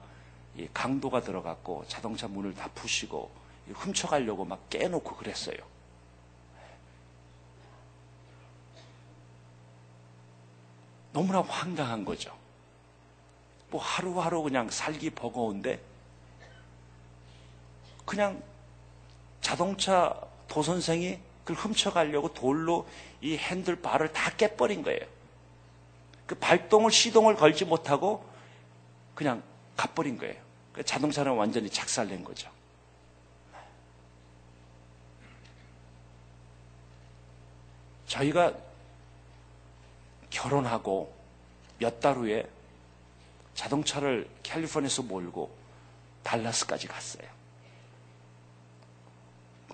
[0.73, 3.33] 강도가 들어갔고 자동차 문을 다 푸시고
[3.73, 5.57] 훔쳐가려고 막 깨놓고 그랬어요.
[11.19, 12.33] 너무나 황당한 거죠.
[13.71, 15.81] 뭐 하루하루 그냥 살기 버거운데
[18.05, 18.41] 그냥
[19.41, 20.15] 자동차
[20.47, 22.87] 도선생이 그걸 훔쳐가려고 돌로
[23.21, 25.01] 이 핸들바를 다 깨버린 거예요.
[26.25, 28.25] 그 발동을 시동을 걸지 못하고
[29.17, 29.43] 그냥
[29.77, 30.41] 가버린 거예요.
[30.73, 32.49] 그 자동차는 완전히 작살낸 거죠.
[38.07, 38.68] 저희가
[40.31, 41.13] 결혼하고
[41.79, 42.47] 몇 달 후에
[43.55, 45.51] 자동차를 캘리포니아에서 몰고
[46.23, 47.27] 달라스까지 갔어요.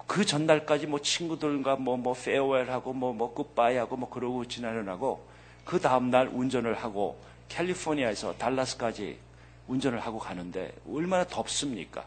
[0.07, 5.27] 그 전날까지 뭐 친구들과 뭐, 뭐, 페어웰하고 뭐, 뭐, 굿바이하고 뭐, 그러고 지나느라고
[5.65, 9.19] 그 다음날 운전을 하고 캘리포니아에서 달라스까지
[9.67, 12.05] 운전을 하고 가는데 얼마나 덥습니까?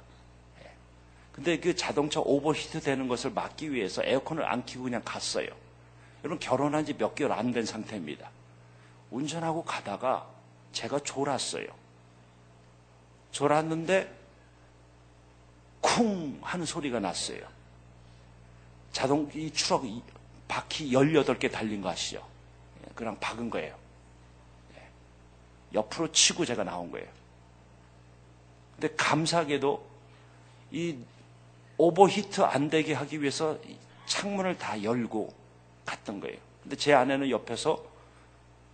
[0.63, 0.69] 예.
[1.31, 5.47] 근데 그 자동차 오버히트 되는 것을 막기 위해서 에어컨을 안 켜고 그냥 갔어요.
[6.23, 8.29] 여러분 결혼한 지 몇 개월 안 된 상태입니다.
[9.11, 10.27] 운전하고 가다가
[10.71, 11.65] 제가 졸았어요.
[13.31, 14.15] 졸았는데
[15.81, 17.41] 쿵 하는 소리가 났어요.
[18.91, 20.01] 자동 이 트럭 이
[20.47, 22.25] 바퀴 18개 달린 거 아시죠?
[22.83, 23.77] 예, 그냥 박은 거예요.
[24.75, 24.87] 예.
[25.73, 27.07] 옆으로 치고 제가 나온 거예요.
[28.73, 29.87] 근데 감사하게도
[30.71, 30.97] 이
[31.77, 33.57] 오버히트 안 되게 하기 위해서
[34.07, 35.33] 창문을 다 열고
[35.85, 36.37] 갔던 거예요.
[36.63, 37.83] 근데 제 아내는 옆에서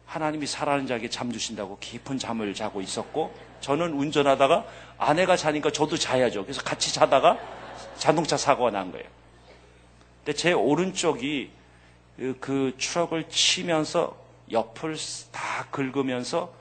[0.05, 4.65] 하나님이 살아는 자에게 잠 주신다고 깊은 잠을 자고 있었고 저는 운전하다가
[4.97, 6.43] 아내가 자니까 저도 자야죠.
[6.43, 7.39] 그래서 같이 자다가
[7.97, 9.07] 자동차 사고가 난 거예요.
[10.23, 11.51] 근데 제 오른쪽이
[12.17, 14.15] 그, 그 트럭을 치면서
[14.51, 14.95] 옆을
[15.31, 16.53] 다 긁으면서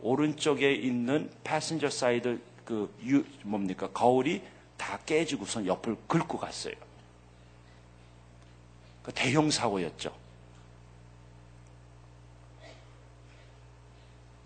[0.00, 4.42] 오른쪽에 있는 passenger side 그 유, 뭡니까 거울이
[4.76, 6.74] 다 깨지고선 옆을 긁고 갔어요.
[9.02, 10.14] 그 대형 사고였죠.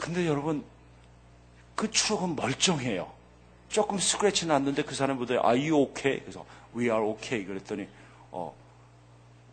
[0.05, 0.63] 근데 여러분
[1.75, 3.11] 그 트럭은 멀쩡해요.
[3.71, 6.21] 조금 스크래치 났는데 그 사람보다 Are you okay?
[6.21, 6.45] 그래서
[6.77, 7.43] We are okay.
[7.47, 7.89] 그랬더니
[8.31, 8.55] 어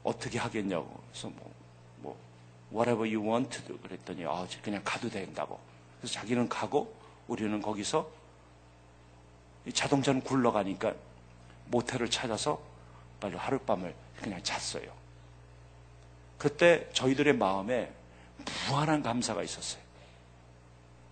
[0.04, 1.02] 어떻게 하겠냐고.
[1.10, 1.54] 그래서 뭐,
[2.00, 2.18] 뭐
[2.70, 3.78] whatever you want to do.
[3.78, 5.58] 그랬더니 아 그냥 가도 된다고.
[6.02, 6.94] 그래서 자기는 가고
[7.30, 8.12] 우리는 거기서
[9.74, 10.94] 자동차는 굴러가니까
[11.68, 12.62] 모텔을 찾아서
[13.22, 14.92] 빨리 하룻밤을 그냥 잤어요.
[16.38, 17.90] 그때 저희들의 마음에
[18.68, 19.81] 무한한 감사가 있었어요.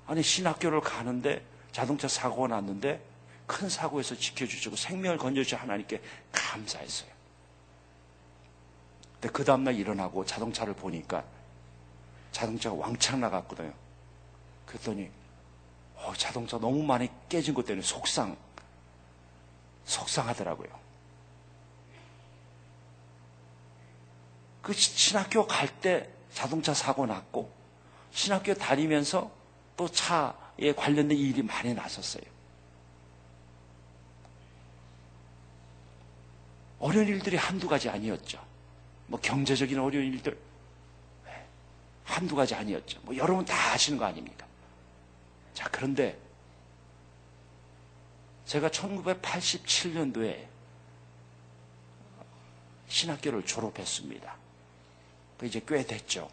[0.10, 3.00] 아니 신학교를 가는데 자동차 사고가 났는데
[3.46, 7.12] 큰 사고에서 지켜주시고 생명을 건져주신 하나님께 감사했어요.
[9.14, 11.24] 근데 그 다음날 일어나고 자동차를 보니까
[12.32, 13.72] 자동차가 왕창 나갔거든요.
[14.66, 15.12] 그랬더니
[15.98, 18.36] 어, 자동차 너무 많이 깨진 것 때문에 속상
[19.86, 20.70] 속상하더라고요.
[24.64, 27.52] 그 신학교 갈 때 자동차 사고 났고
[28.12, 29.38] 신학교 다니면서
[29.80, 32.24] 또 차에 관련된 일이 많이 났었어요.
[36.80, 38.46] 어려운 일들이 한두 가지 아니었죠.
[39.08, 40.38] 뭐 경제적인 어려운 일들
[41.24, 41.46] 네.
[42.04, 43.00] 한두 가지 아니었죠.
[43.04, 44.46] 뭐 여러분 다 아시는 거 아닙니까?
[45.54, 46.20] 자, 그런데
[48.48, 50.46] 제가 1987년도에
[52.90, 54.36] 신학교를 졸업했습니다.
[55.38, 56.30] 그 이제 꽤 됐죠.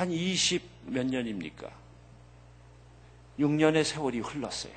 [0.00, 1.70] 한 20 몇 년입니까?
[3.38, 4.72] 6년의 세월이 흘렀어요.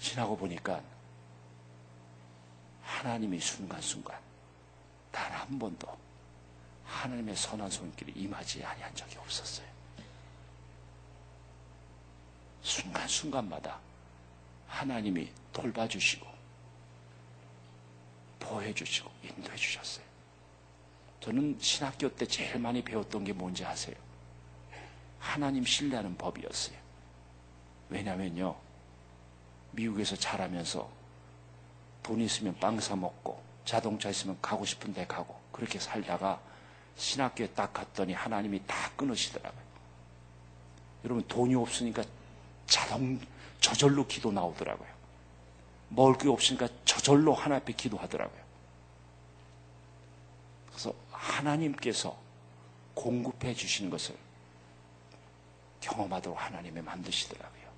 [0.00, 0.82] 지나고 보니까
[2.82, 4.18] 하나님이 순간순간
[5.12, 5.86] 단 한 번도
[6.86, 9.68] 하나님의 선한 손길이 임하지 아니한 적이 없었어요.
[12.62, 13.78] 순간순간마다
[14.66, 16.26] 하나님이 돌봐주시고
[18.40, 20.07] 보호해주시고 인도해 주셨어요.
[21.20, 23.96] 저는 신학교 때 제일 많이 배웠던 게 뭔지 아세요?
[25.18, 26.76] 하나님 신뢰하는 법이었어요.
[27.90, 28.54] 왜냐면요.
[29.72, 30.88] 미국에서 자라면서
[32.02, 36.40] 돈 있으면 빵 사 먹고 자동차 있으면 가고 싶은 데 가고 그렇게 살다가
[36.96, 39.68] 신학교에 딱 갔더니 하나님이 다 끊으시더라고요.
[41.04, 42.02] 여러분 돈이 없으니까
[42.66, 43.20] 자동
[43.60, 44.88] 저절로 기도 나오더라고요.
[45.90, 48.47] 먹을 게 없으니까 저절로 하나 앞에 기도하더라고요.
[51.18, 52.16] 하나님께서
[52.94, 54.16] 공급해 주시는 것을
[55.80, 57.68] 경험하도록 하나님이 만드시더라고요.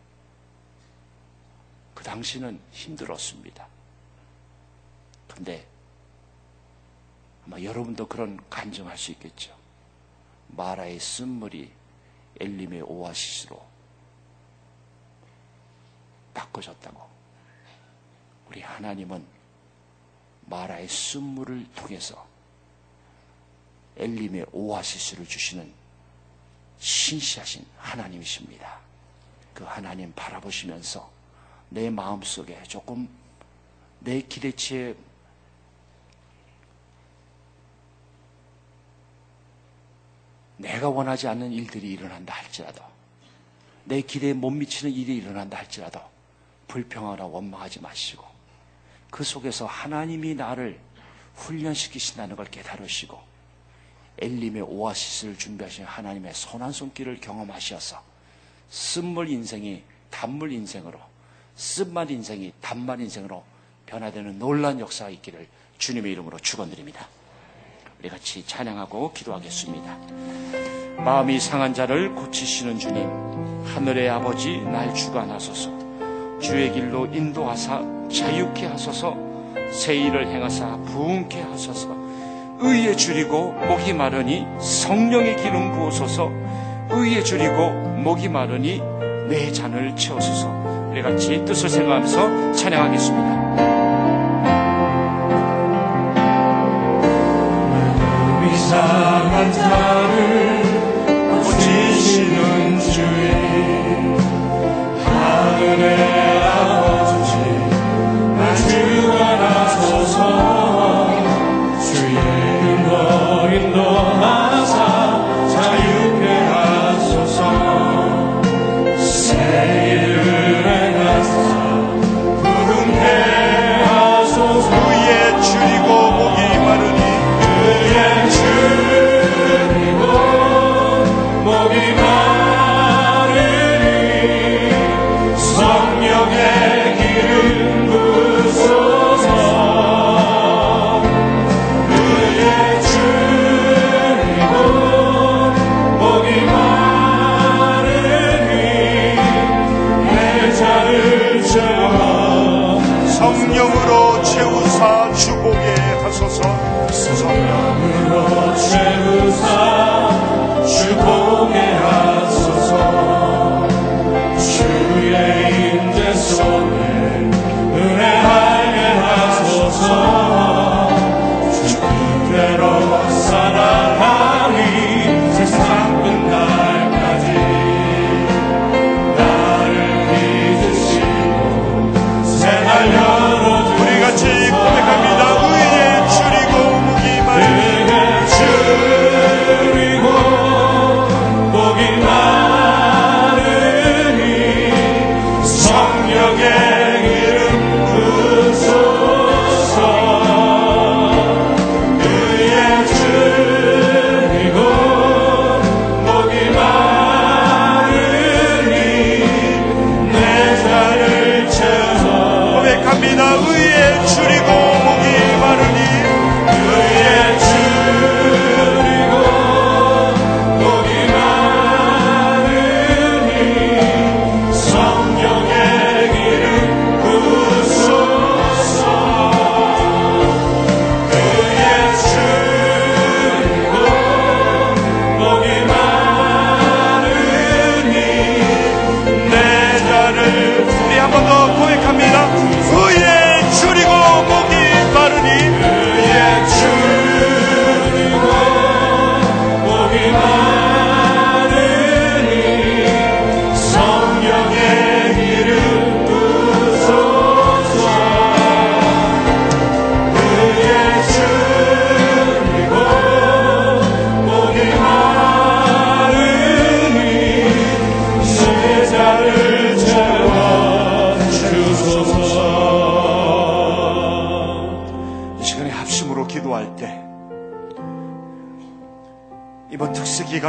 [1.94, 3.66] 그 당시는 힘들었습니다.
[5.28, 5.66] 근데
[7.46, 9.56] 아마 여러분도 그런 감정할 수 있겠죠.
[10.48, 11.72] 마라의 쓴물이
[12.40, 13.64] 엘림의 오아시스로
[16.34, 17.08] 바꿔졌다고.
[18.48, 19.24] 우리 하나님은
[20.46, 22.29] 마라의 쓴물을 통해서
[23.96, 25.72] 엘림의 오아시스를 주시는
[26.78, 28.78] 신시하신 하나님이십니다.
[29.52, 31.10] 그 하나님 바라보시면서
[31.68, 33.08] 내 마음속에 조금
[34.00, 34.94] 내 기대치에
[40.56, 42.82] 내가 원하지 않는 일들이 일어난다 할지라도
[43.84, 46.00] 내 기대에 못 미치는 일이 일어난다 할지라도
[46.68, 48.24] 불평하거나 원망하지 마시고
[49.10, 50.78] 그 속에서 하나님이 나를
[51.34, 53.29] 훈련시키신다는 걸 깨달으시고
[54.20, 58.02] 엘림의 오아시스를 준비하신 하나님의 선한 손길을 경험하셔서
[58.68, 60.98] 쓴물 인생이 단물 인생으로
[61.56, 63.44] 쓴맛 인생이 단맛 인생으로
[63.86, 65.46] 변화되는 놀란 역사가 있기를
[65.78, 67.08] 주님의 이름으로 축원드립니다.
[67.98, 69.98] 우리 같이 찬양하고 기도하겠습니다.
[71.04, 73.04] 마음이 상한 자를 고치시는 주님,
[73.66, 79.14] 하늘의 아버지 날 주관하소서, 주의 길로 인도하사 자유케 하소서,
[79.72, 81.88] 새 일을 행하사 부흥케 하소서,
[82.62, 86.30] 의에 줄이고 목이 마르니 성령의 기름 부으소서
[86.90, 88.80] 의에 줄이고 목이 마르니
[89.28, 93.39] 내 잔을 채우소서 우리 같이 뜻을 생각하면서 찬양하겠습니다.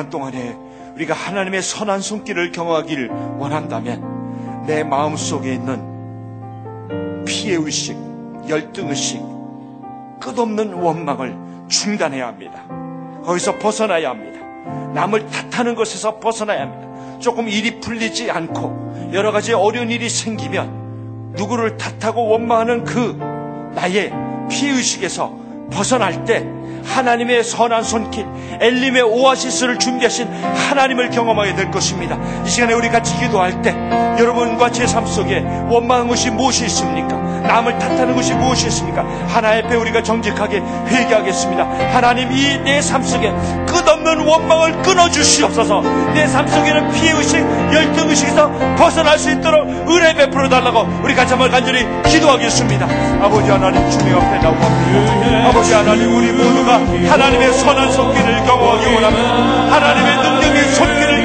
[0.02, 0.58] 기간 동안에
[0.96, 7.96] 우리가 하나님의 선한 손길을 경험하기를 원한다면 내 마음 속에 있는 피해 의식,
[8.50, 9.22] 열등 의식,
[10.20, 11.38] 끝없는 원망을
[11.68, 12.64] 중단해야 합니다.
[13.24, 14.40] 거기서 벗어나야 합니다.
[14.94, 17.20] 남을 탓하는 것에서 벗어나야 합니다.
[17.20, 23.18] 조금 일이 풀리지 않고 여러 가지 어려운 일이 생기면 누구를 탓하고 원망하는 그
[23.76, 24.12] 나의
[24.50, 25.40] 피의식에서
[25.72, 26.44] 벗어날 때
[26.84, 28.26] 하나님의 선한 손길,
[28.60, 32.18] 엘림의 오아시스를 준비하신 하나님을 경험하게 될 것입니다.
[32.46, 33.72] 이 시간에 우리 같이 기도할 때
[34.20, 35.40] 여러분과 제 삶 속에
[35.70, 37.16] 원망한 것이 무엇이 있습니까?
[37.52, 39.04] 남을 탓하는 것이 무엇이 있습니까?
[39.28, 41.64] 하나의 앞에 우리가 정직하게 회개하겠습니다.
[41.94, 43.30] 하나님 이 내 삶 속에
[43.68, 45.82] 끝없는 원망을 끊어주시옵소서
[46.14, 47.40] 내 삶 속에는 피해의식,
[47.74, 52.88] 열등의식에서 벗어날 수 있도록 은혜 베풀어 달라고 우리 같이 한번 간절히 기도하겠습니다.
[53.22, 55.50] 아버지 하나님 주님 앞에 나옵니다.
[55.50, 56.76] 아버지 하나님 우리 모두가
[57.12, 59.76] 하나님의 선한 손길을 경험하기 원합니다.
[59.76, 61.21] 하나님의 능력의 손길을.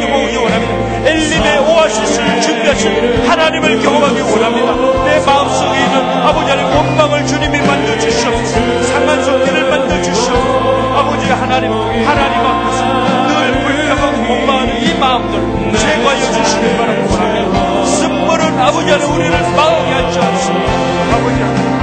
[1.07, 4.75] 엘림의 오아시스를 준비하신 하나님을 경험하기 원합니다.
[5.05, 12.85] 내 마음속에 있는 아버지 하나님 원망을 주님이 만들어주시옵소서 상한 손길을 만들어주시옵소서 아버지 하나님 하나님 앞에서
[13.29, 17.85] 늘 불평하고 원망하는 이 마음들 제거하여 주시길 바라고 원합니다.
[17.87, 20.73] 쓴물은 아버지 하나님 우리를 망하게 하지 않습니다.
[21.15, 21.76] 아버지 하나님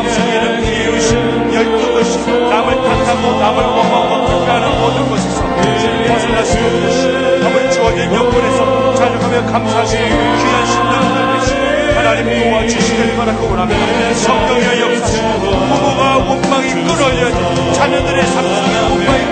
[0.00, 1.16] 있는 비의식
[1.54, 5.42] 열등의식 남을 탓하고 남을 원망하고 평가하는 모든 것에서
[5.80, 11.60] 주님 수 없는 아버지 주어진 영혼에서 자족하며 감사하시고 귀한 신령을 내시고
[11.94, 14.14] 하나님 도와주시길 바라고 원합니다.
[14.14, 19.24] 성령의 역사 부모가 원망이 끊어져야지 자녀들의 삶 속에 원망이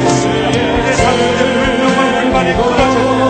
[0.00, 3.21] 믿습니다 내삶 속에 불평과 불만이 끊어져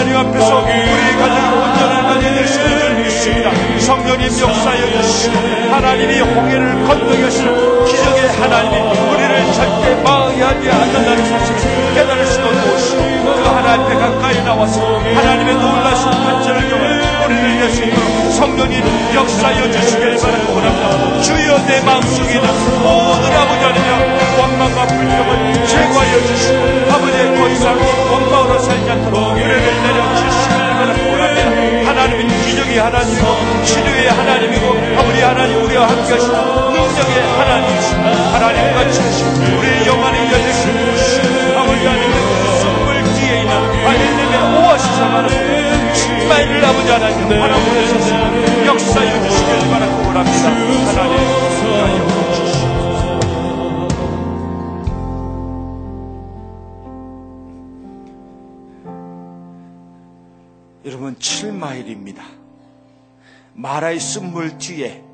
[0.00, 3.50] 하나님 앞에서 우리 가정이 온전한 가정이 될 수 있는 줄 믿습니다.
[3.80, 5.36] 성령님 역사여 주시고
[5.74, 13.42] 하나님이 홍해를 건너게 하시는 기적의 하나님이 우리를 절대 망하지 않는다는 사실을 깨달을 수도 무엇이고 그
[13.44, 18.82] 하나님 앞에 가까이 나와서 하나님의 놀라신 판결을 경험해 우리를 있도록 성령님
[19.14, 21.22] 역사여 주시길 바랍니다.
[21.22, 22.48] 주여 내 마음속에 있는
[22.82, 27.78] 모든 아버지 아니라 원망과 불평을 제거하여 주시고 아버지의 더 이상
[28.10, 31.90] 원망으로 살지 않도록 은혜를 내려주시길 바랍니다.
[31.90, 34.66] 하나님은 기적의 하나님이고 치료의 하나님이고
[34.98, 38.02] 아버지 하나님 우리와 함께 하시고 능력의 하나님이시고
[38.32, 42.14] 하나님 같이 하시고 우리의 영안의 여지를 주시고 아버지 하나님은
[42.60, 43.52] 숨을 뒤에 있는
[43.86, 44.59] 아이들의
[47.38, 50.50] 바라보내셔서 역사해 주시길 바라고 원합니다.
[50.50, 52.10] 하나님 하나님.
[60.84, 62.22] 여러분 7마일입니다.
[63.54, 65.04] 마라의 쓴물 뒤에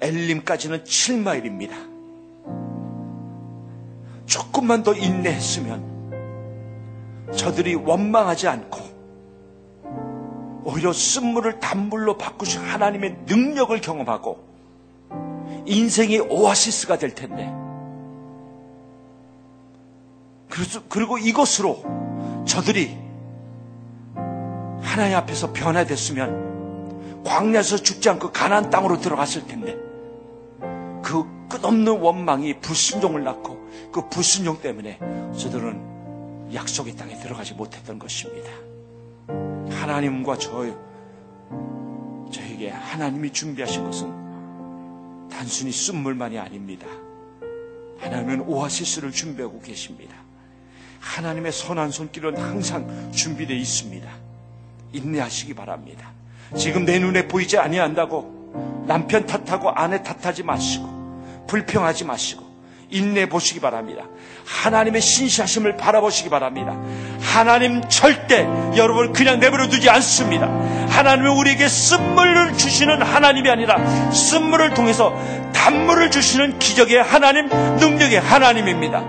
[0.00, 1.72] 엘림까지는 7마일입니다.
[4.26, 5.94] 조금만 더 인내했으면
[7.34, 8.83] 저들이 원망하지 않고
[10.64, 14.42] 오히려 쓴물을 단물로 바꾸신 하나님의 능력을 경험하고
[15.66, 17.52] 인생의 오아시스가 될 텐데
[20.88, 22.96] 그리고 이것으로 저들이
[24.80, 29.76] 하나님 앞에서 변화됐으면 광야에서 죽지 않고 가나안 땅으로 들어갔을 텐데
[31.02, 33.58] 그 끝없는 원망이 불순종을 낳고
[33.92, 34.98] 그 불순종 때문에
[35.36, 38.50] 저들은 약속의 땅에 들어가지 못했던 것입니다.
[39.84, 40.64] 하나님과 저
[42.32, 46.86] 저에게 하나님이 준비하신 것은 단순히 쓴물만이 아닙니다.
[47.98, 50.16] 하나님은 오아시스를 준비하고 계십니다.
[51.00, 54.08] 하나님의 선한 손길은 항상 준비되어 있습니다.
[54.92, 56.10] 인내하시기 바랍니다.
[56.56, 62.43] 지금 내 눈에 보이지 아니한다고 남편 탓하고 아내 탓하지 마시고 불평하지 마시고
[62.94, 64.04] 인내 보시기 바랍니다.
[64.46, 66.76] 하나님의 신시하심을 바라보시기 바랍니다.
[67.20, 70.46] 하나님 절대 여러분을 그냥 내버려 두지 않습니다.
[70.88, 75.12] 하나님은 우리에게 쓴물을 주시는 하나님이 아니라 쓴물을 통해서
[75.52, 79.02] 단물을 주시는 기적의 하나님, 능력의 하나님입니다.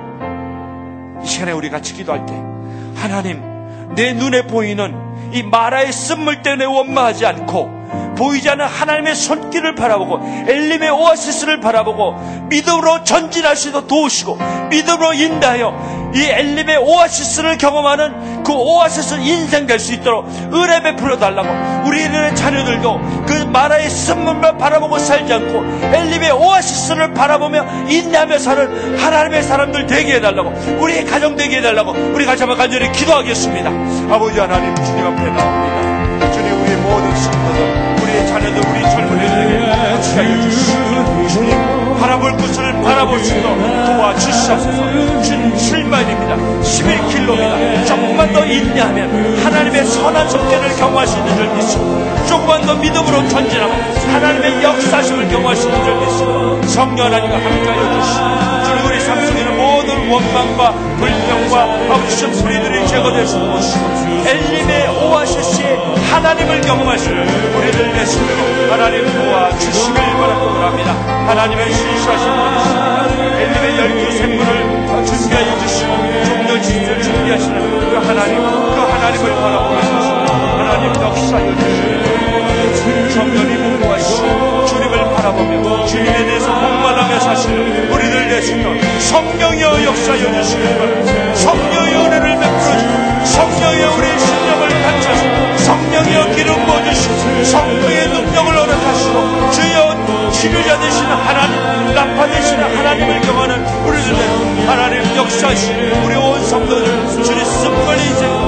[1.24, 2.34] 이 시간에 우리 같이 기도할 때
[2.96, 3.42] 하나님
[3.96, 4.96] 내 눈에 보이는
[5.32, 7.75] 이 마라의 쓴물 때문에 원망하지 않고
[8.16, 14.38] 보이지 않는 하나님의 손길을 바라보고 엘림의 오아시스를 바라보고 믿음으로 전진할 수 있도록 도우시고
[14.70, 21.50] 믿음으로 인다하여 이 엘림의 오아시스를 경험하는 그 오아시스 인생 될 수 있도록 은혜 베풀어 달라고
[21.88, 25.64] 우리들의 자녀들도 그 마라의 쓴물만 바라보고 살지 않고
[25.94, 30.50] 엘림의 오아시스를 바라보며 인내하며 사는 하나님의 사람들 되게 해달라고
[30.80, 33.70] 우리의 가정 되게 해달라고 우리 같이 한번 간절히 기도하겠습니다.
[34.14, 35.95] 아버지 하나님 주님 앞에 나옵니다
[40.18, 45.22] 알려주시고 주님 바라볼 곳을 바라볼 수 있도록 도와주시옵소서.
[45.24, 46.62] 주님 7만입니다.
[46.62, 53.28] 11킬로입니다 조금만 더 인내하면 하나님의 선한 속죄를 경험할 수 있는 줄 믿습니다 조금만 더 믿음으로
[53.30, 59.00] 전진하면 하나님의 역사심을 경험할 수 있는 줄 믿습니다 성령 하나님과 함께하여 주시고 주님 우리
[60.10, 65.78] 원망과 불평과 아버지 소리들이 있고 엘림의 오아시스의
[66.12, 70.94] 하나님을 있는 우리를 내시도록 하나님 도와주시길 바라고 합니다.
[71.28, 73.06] 하나님의 신실하신 분이십니다.
[73.40, 75.92] 엘림의 열두 샘물을 준비하여 주시고
[76.26, 80.26] 종려 진리를 준비하시는 그 하나님 그 하나님을 바라보면서
[80.58, 82.06] 하나님 역사여 주시고
[83.14, 84.95] 정연히 공부하시고 주님을
[85.26, 91.36] 바라보며 주님에 대해서 목말하며 사시는 우리를 내시던 성령여 역사여 주시길 바랍니다.
[91.36, 100.32] 성령의 은혜를 베풀어 주시고 성령의 우리의 신령을 갖춰서 성령의 기름 부어주시고 성령의 능력을 허락하시고 주여
[100.32, 107.66] 치료자 되시는 하나님 나파 되시는 하나님을 경험하는 우리들 하나님 역사하시는 우리 온 성도들 주님 인생으로
[107.66, 108.45] 단발의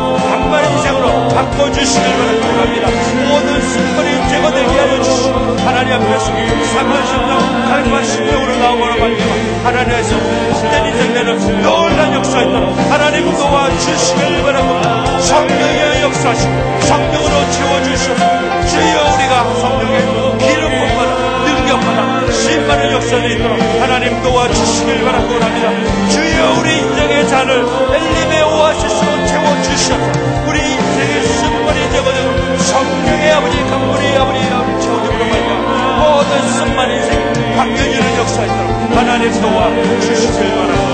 [0.87, 2.87] 인생으로 바꿔주시길 바랍니다.
[3.27, 6.25] 모든 쓴물이 제거되게 하여 주시고 하나님 앞에서
[6.73, 9.33] 상한 심령 갈과 심령으로 나오거나 말미암아
[9.63, 15.19] 하나님 앞에서 복된 인생 되는 놀란 역사 있도록 하나님 도와주시길 바랍니다.
[15.19, 18.67] 성령의 역사하시고 성령으로 채워주시옵소서.
[18.67, 25.69] 주여 우리가 성령의 기름 부음받아 능력받아 신받는 역사가 있도록 하나님 도와주시길 바라고 합니다.
[26.11, 29.46] 주여 우리 인생의 잔을 엘림의 오아시스로 채워
[29.77, 30.03] 주셔서.
[30.47, 35.53] 우리 인생의 쓴물이 되거든 성령의 아버지 강물이 아버지 아버지 채워주므로 말이야.
[35.99, 39.69] 모든 쓴만 인생 바뀌어지는 역사 있도록 하나님 도와
[40.01, 40.87] 주시길 바라고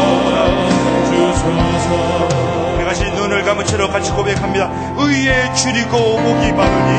[2.75, 4.69] 우리 같이 눈을 채로 같이 고백합니다.
[4.97, 6.91] 의의 줄이고 목이 많으니.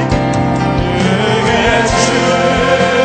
[1.04, 3.03] 의의 줄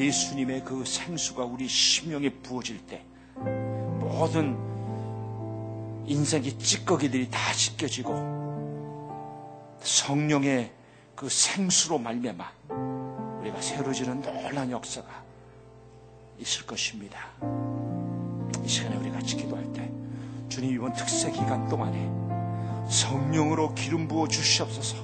[0.00, 3.04] 예수님의 그 생수가 우리 심령에 부어질 때
[4.00, 4.56] 모든
[6.06, 8.14] 인생의 찌꺼기들이 다 씻겨지고
[9.80, 10.72] 성령의
[11.14, 12.52] 그 생수로 말미암아
[13.40, 15.24] 우리가 새로지는 놀란 역사가
[16.38, 17.18] 있을 것입니다.
[18.64, 19.90] 이 시간에 우리 같이 기도할 때
[20.48, 22.33] 주님 이번 특세 기간 동안에
[22.88, 24.96] 성령으로 기름 부어 주시옵소서.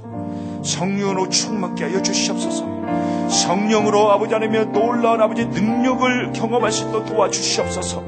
[0.62, 3.28] 성령으로 충만케 하여 주시옵소서.
[3.28, 8.02] 성령으로 아버지 하나님의 놀라운 아버지 능력을 경험할 수 있도록 도와주시옵소서.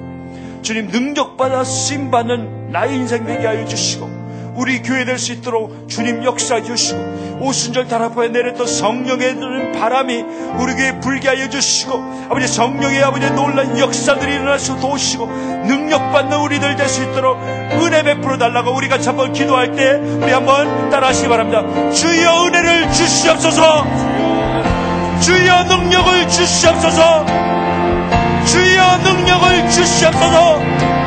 [0.63, 4.12] 주님 능력 받아 쓰임 받는 나의 인생 되게 하여 주시고
[4.55, 10.25] 우리 교회 될 수 있도록 주님 역사해 주시고 오순절 다락방에 내렸던 성령의 바람이
[10.59, 11.93] 우리 교회에 불게 하여 주시고
[12.29, 18.37] 아버지 성령의 아버지 놀란 역사들이 일어날 수 도우시고 능력받는 우리들 될 수 있도록 은혜 베풀어
[18.39, 21.63] 달라고 우리가 한번 기도할 때 우리 한번 따라하시기 바랍니다.
[21.93, 23.87] 주여 은혜를 주시옵소서.
[25.21, 27.25] 주여 능력을 주시옵소서.
[28.45, 31.02] 주여 능력을 주시옵소서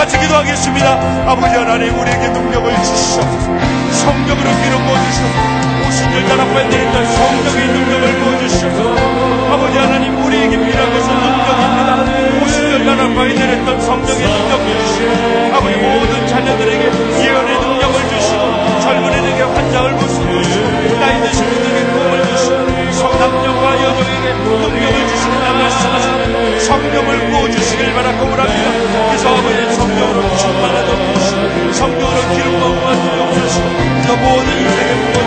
[0.00, 1.30] 같이 기도하겠습니다.
[1.30, 3.20] 아버지 하나님 우리에게 능력을 주시옵소서.
[3.20, 5.60] 성령으로 기름 부어주시옵소서.
[5.86, 9.52] 오순절 나라에 내린다 성령의 능력을 부어주시옵소서.
[9.52, 11.90] 아버지 하나님 우리에게 필요한 것은 능력입니다.
[12.40, 16.84] 오순절 나라에 내렸던 성령의 능력 주시고 아버지 모든 자녀들에게
[17.22, 20.32] 예언의 능력을 주시고 젊은이들에게 환장을 부수고
[20.98, 21.79] 나이 드신 분들에게
[24.38, 28.70] 능력을 주시는 말씀하시는 성령을 부어주시길 바라고 합니다.
[29.08, 33.66] 그래서 아버지 성령으로 충만하도록 하시고 성령으로 기름 부어 주시고
[34.06, 35.20] 그 모든 인생의 때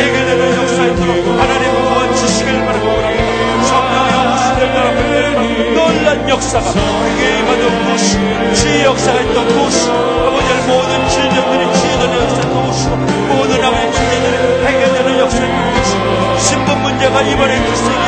[0.00, 3.64] 해결되는 역사이도록 하나님 부어 주시길 바라고 합니다.
[3.68, 11.62] 성령의 오시는 나라를 놀란 역사가 우리에게 임하도록 도시고 주의 역사가 있도록 도시고 아버지 모든 질병들이
[11.74, 18.03] 치유되는 역사 도시고 모든 아버지 문제들이 해결되는 역사 도시고 신분 문제가 이번에 출생이면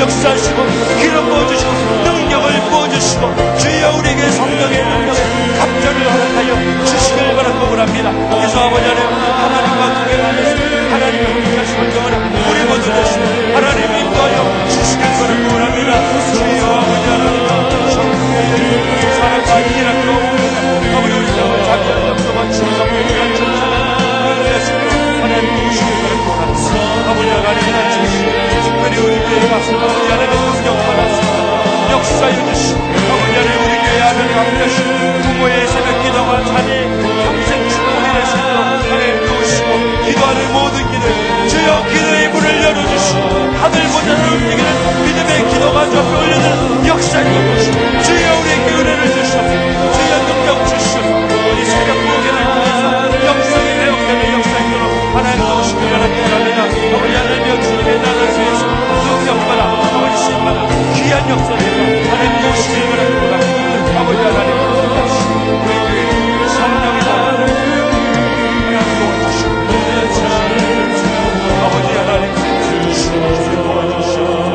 [0.00, 0.66] 역사하시고
[1.00, 1.72] 기름 부어주시고
[2.04, 5.14] 능력을 부어주시고 주여 우리에게 성령의 능력
[5.58, 8.12] 갑절을 허락하여 주시길 바라고 합니다.
[8.30, 10.56] 그래서 아버지 하나님 하나님과 동행하면서
[10.92, 12.14] 하나님의 함께하시고 정하는
[12.48, 13.24] 우리 모두 되시고
[13.54, 15.90] 하나님 인도하여 주시길 바라고 합니다.
[16.34, 20.58] 주여 아버지 하나님 성령의 사랑과 넣어봅니다
[20.96, 21.26] 아버지 우리
[22.52, 23.74] 충성 그런 천사가
[25.22, 26.05] 하나님 바라
[29.00, 34.90] 우리 교회가 아버지 하나님 능력 받았습니다 역사해 주시고 아버지 하나님 우리 교회 하나님 함께하시고
[35.22, 36.88] 부모의 새벽 기도가 자녀의
[37.24, 38.56] 평생 축복이 되시도록
[38.90, 39.70] 하나님 도우시고
[40.04, 41.04] 기도하는 모든 기도
[41.48, 43.20] 주여 기도의 문을 열어주시고
[43.60, 49.95] 하늘보다는 움직이는 믿음의 기도가 좁혀 올려드는 역사에 주시고 주여 우리에게 은혜를 주시옵소서
[61.06, 61.62] 귀한 역사를
[62.10, 63.36] 하나님 도우시기 바랍니다
[63.96, 64.82] 아버지 하나님 하나님
[68.98, 69.60] 도와주시고
[71.62, 72.26] 아버지 하나님
[72.64, 74.50] 주님 도와주시옵소서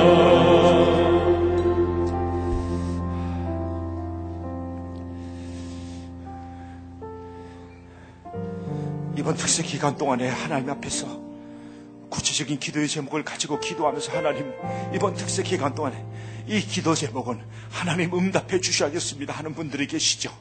[9.16, 11.01] 이번 특세 기간 동안에 하나님 앞에서
[12.42, 14.52] 구체적인 기도의 제목을 가지고 기도하면서 하나님
[14.94, 16.04] 이번 특세 기간 동안에
[16.48, 17.40] 이 기도 제목은
[17.70, 20.32] 하나님 응답해 주셔야겠습니다 하는 분들이 계시죠.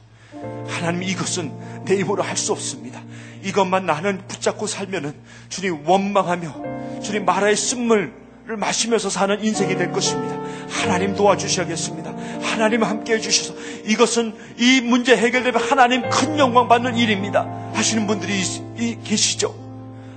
[0.67, 3.01] 하나님 이것은 내 힘으로 할 수 없습니다.
[3.43, 5.13] 이것만 나는 붙잡고 살면은
[5.49, 10.35] 주님 원망하며 주님 마라의 쓴물 을 마시면서 사는 인생이 될 것입니다.
[10.67, 12.11] 하나님 도와주셔야겠습니다.
[12.41, 13.53] 하나님 함께 해주셔서
[13.85, 17.43] 이것은 이 문제 해결되면 하나님 큰 영광 받는 일입니다.
[17.75, 18.41] 하시는 분들이
[19.03, 19.53] 계시죠.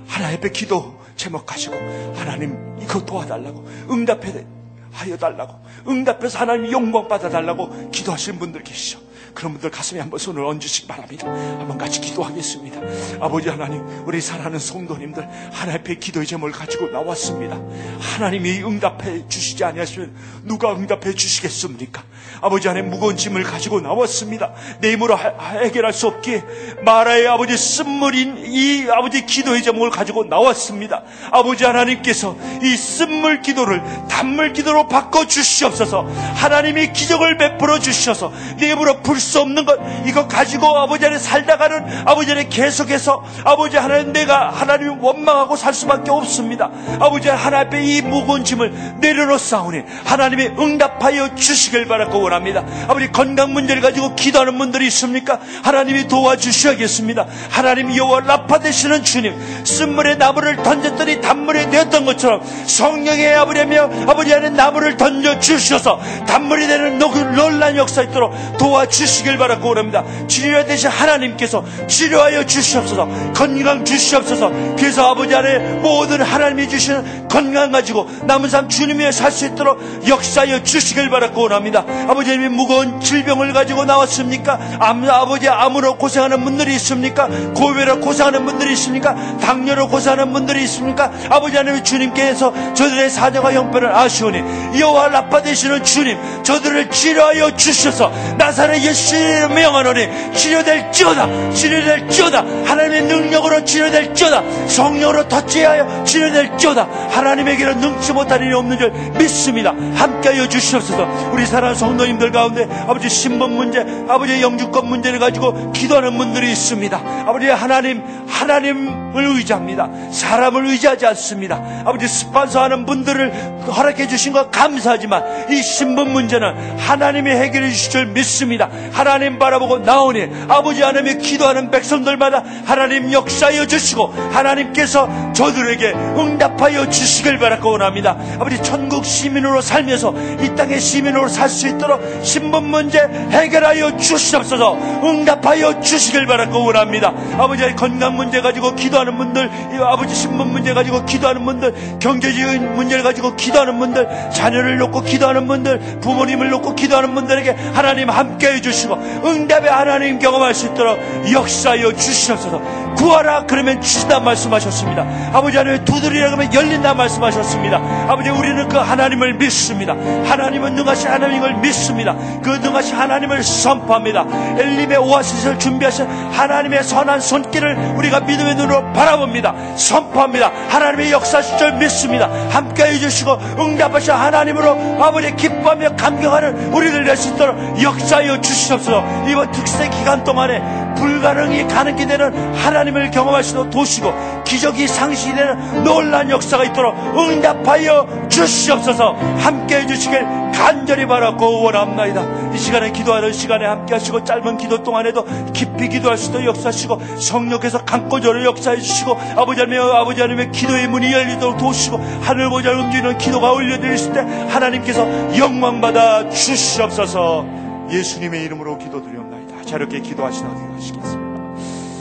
[0.07, 1.75] 하나님 앞에 기도 제목 가지고
[2.15, 4.45] 하나님 이거 도와달라고 응답해
[4.91, 9.04] 하여 달라고 응답해서 하나님 영광 받아 달라고 기도하시는 분들 계시죠.
[9.35, 11.27] 그런 분들 가슴에 한번 손을 얹으시기 바랍니다.
[11.27, 12.79] 한번 같이 기도하겠습니다.
[13.19, 17.59] 아버지 하나님, 우리 사랑하는 성도님들 하나님 앞에 기도의 제목을 가지고 나왔습니다.
[17.99, 20.15] 하나님이 응답해 주시지 아니하시면
[20.45, 22.03] 누가 응답해 주시겠습니까?
[22.41, 24.53] 아버지 하나님 무거운 짐을 가지고 나왔습니다.
[24.79, 26.43] 내 힘으로 하- 해결할 수 없기에
[26.83, 31.03] 마라의 아버지 쓴물인 이 아버지 기도의 제목을 가지고 나왔습니다.
[31.31, 36.03] 아버지 하나님께서 이 쓴물 기도를 단물 기도로 바꿔 주시옵소서.
[36.35, 42.31] 하나님이 기적을 베풀어 주셔서 내 힘으로 풀수 없는 것 이거 가지고 아버지 안에 살다가는 아버지
[42.31, 46.69] 안에 계속해서 아버지 하나님 내가 하나님을 원망하고 살 수밖에 없습니다.
[46.99, 52.63] 아버지 하나님 앞에 이 무거운 짐을 내려놓사오니 하나님이 응답하여 주시길 바라고 원합니다.
[52.87, 55.39] 아버지 건강 문제를 가지고 기도하는 분들이 있습니까?
[55.63, 57.25] 하나님이 도와주셔야겠습니다.
[57.49, 64.49] 하나님 여호와 라파 되시는 주님 쓴물에 나무를 던졌더니 단물이 되었던 것처럼 성령의 아버지며 아버지 안에
[64.51, 70.03] 나무를 던져 주셔서 단물이 되는 노- 놀라운 역사 있도록 도와주시 길 바라고 원합니다.
[70.27, 78.09] 치료해 되신 하나님께서 치료하여 주시옵소서 건강 주시옵소서 그래서 아버지 안에 모든 하나님이 주시는 건강 가지고
[78.23, 81.83] 남은 삶 주님 위해 살 수 있도록 역사하여 주시길 바라고 원합니다.
[82.07, 84.57] 아버지님이 무거운 질병을 가지고 나왔습니까?
[84.79, 87.27] 암, 아버지 암으로 고생하는 분들이 있습니까?
[87.53, 89.13] 고배로 고생하는 분들이 있습니까?
[89.41, 91.11] 당뇨로 고생하는 분들이 있습니까?
[91.29, 98.81] 아버지 하나님 주님께서 저들의 사정과 형편을 아시오니 여호와 라파 되시는 주님 저들을 치료하여 주셔서 나사렛
[98.83, 102.39] 예수 의 명하노니 치료될지어다 치료될지어다.
[102.65, 104.67] 하나님의 능력으로 치료될지어다.
[104.67, 106.87] 성령으로 터치하여 치료될지어다.
[107.11, 109.71] 하나님에게는 능치 못할 일이 없는 줄 믿습니다.
[109.95, 111.31] 함께하여 주시옵소서.
[111.31, 116.97] 우리 사랑하는 성도님들 가운데 아버지 신분 문제 아버지 영주권 문제를 가지고 기도하는 분들이 있습니다.
[117.27, 119.89] 아버지 하나님 하나님을 의지합니다.
[120.11, 121.61] 사람을 의지하지 않습니다.
[121.85, 128.05] 아버지 스판서 하는 분들을 허락해 주신 것 감사하지만 이 신분 문제는 하나님이 해결해 주실 줄
[128.07, 137.39] 믿습니다 하나님 바라보고 나오니 아버지 하나님이 기도하는 백성들마다 하나님 역사하여 주시고 하나님께서 저들에게 응답하여 주시길
[137.39, 138.17] 바라고 원합니다.
[138.39, 144.75] 아버지 천국 시민으로 살면서 이 땅의 시민으로 살 수 있도록 신분 문제 해결하여 주시옵소서.
[145.03, 147.13] 응답하여 주시길 바라고 원합니다.
[147.37, 153.03] 아버지 건강 문제 가지고 기도하는 분들 이 아버지 신분 문제 가지고 기도하는 분들 경제적인 문제를
[153.03, 158.95] 가지고 기도하는 분들 자녀를 놓고 기도하는 분들 부모님을 놓고 기도하는 분들에게 하나님 함께해 주시 고
[159.25, 160.99] 응답의 하나님 경험할 수 있도록
[161.31, 162.61] 역사하여 주시옵소서.
[162.95, 165.05] 구하라 그러면 주시다 말씀하셨습니다.
[165.33, 167.77] 아버지 하나님 두드리라 그러면 열린다 말씀하셨습니다.
[168.09, 169.93] 아버지 우리는 그 하나님을 믿습니다.
[170.25, 172.15] 하나님은 능하신 하나님을 믿습니다.
[172.43, 174.25] 그 능하신 하나님을 선포합니다.
[174.57, 179.53] 엘림의 오아시스를 준비하신 하나님의 선한 손길을 우리가 믿음의 눈으로 바라봅니다.
[179.75, 180.51] 선포합니다.
[180.69, 182.29] 하나님의 역사실 줄 믿습니다.
[182.49, 189.03] 함께 해 주시고 응답하신 하나님으로 아버지 기뻐하며 감격하는 우리를 낼 수 있도록 역사하여 주시 옵소서
[189.29, 194.13] 이번 특세 기간 동안에 불가능이 가능이 되는 하나님을 경험할 수도 도시고
[194.43, 199.13] 기적이 상실이 되는 놀란 역사가 있도록 응답하여 주시옵소서.
[199.39, 202.53] 함께 해주시길 간절히 바라고 원합나이다.
[202.53, 208.45] 이 시간에 기도하는 시간에 함께 하시고 짧은 기도 동안에도 깊이 기도할 수도 역사하시고 성령께서 강고절을
[208.45, 214.13] 역사해 주시고 아버지 하나님 아버지 하나님의 기도의 문이 열리도록 도우시고 하늘 보좌 움직이는 기도가 올려드렸을
[214.13, 215.05] 때 하나님께서
[215.37, 219.63] 영광받아 주시옵소서 예수님의 이름으로 기도드리옵나이다.
[219.63, 221.24] 자유롭게 기도하시다 하시겠습니다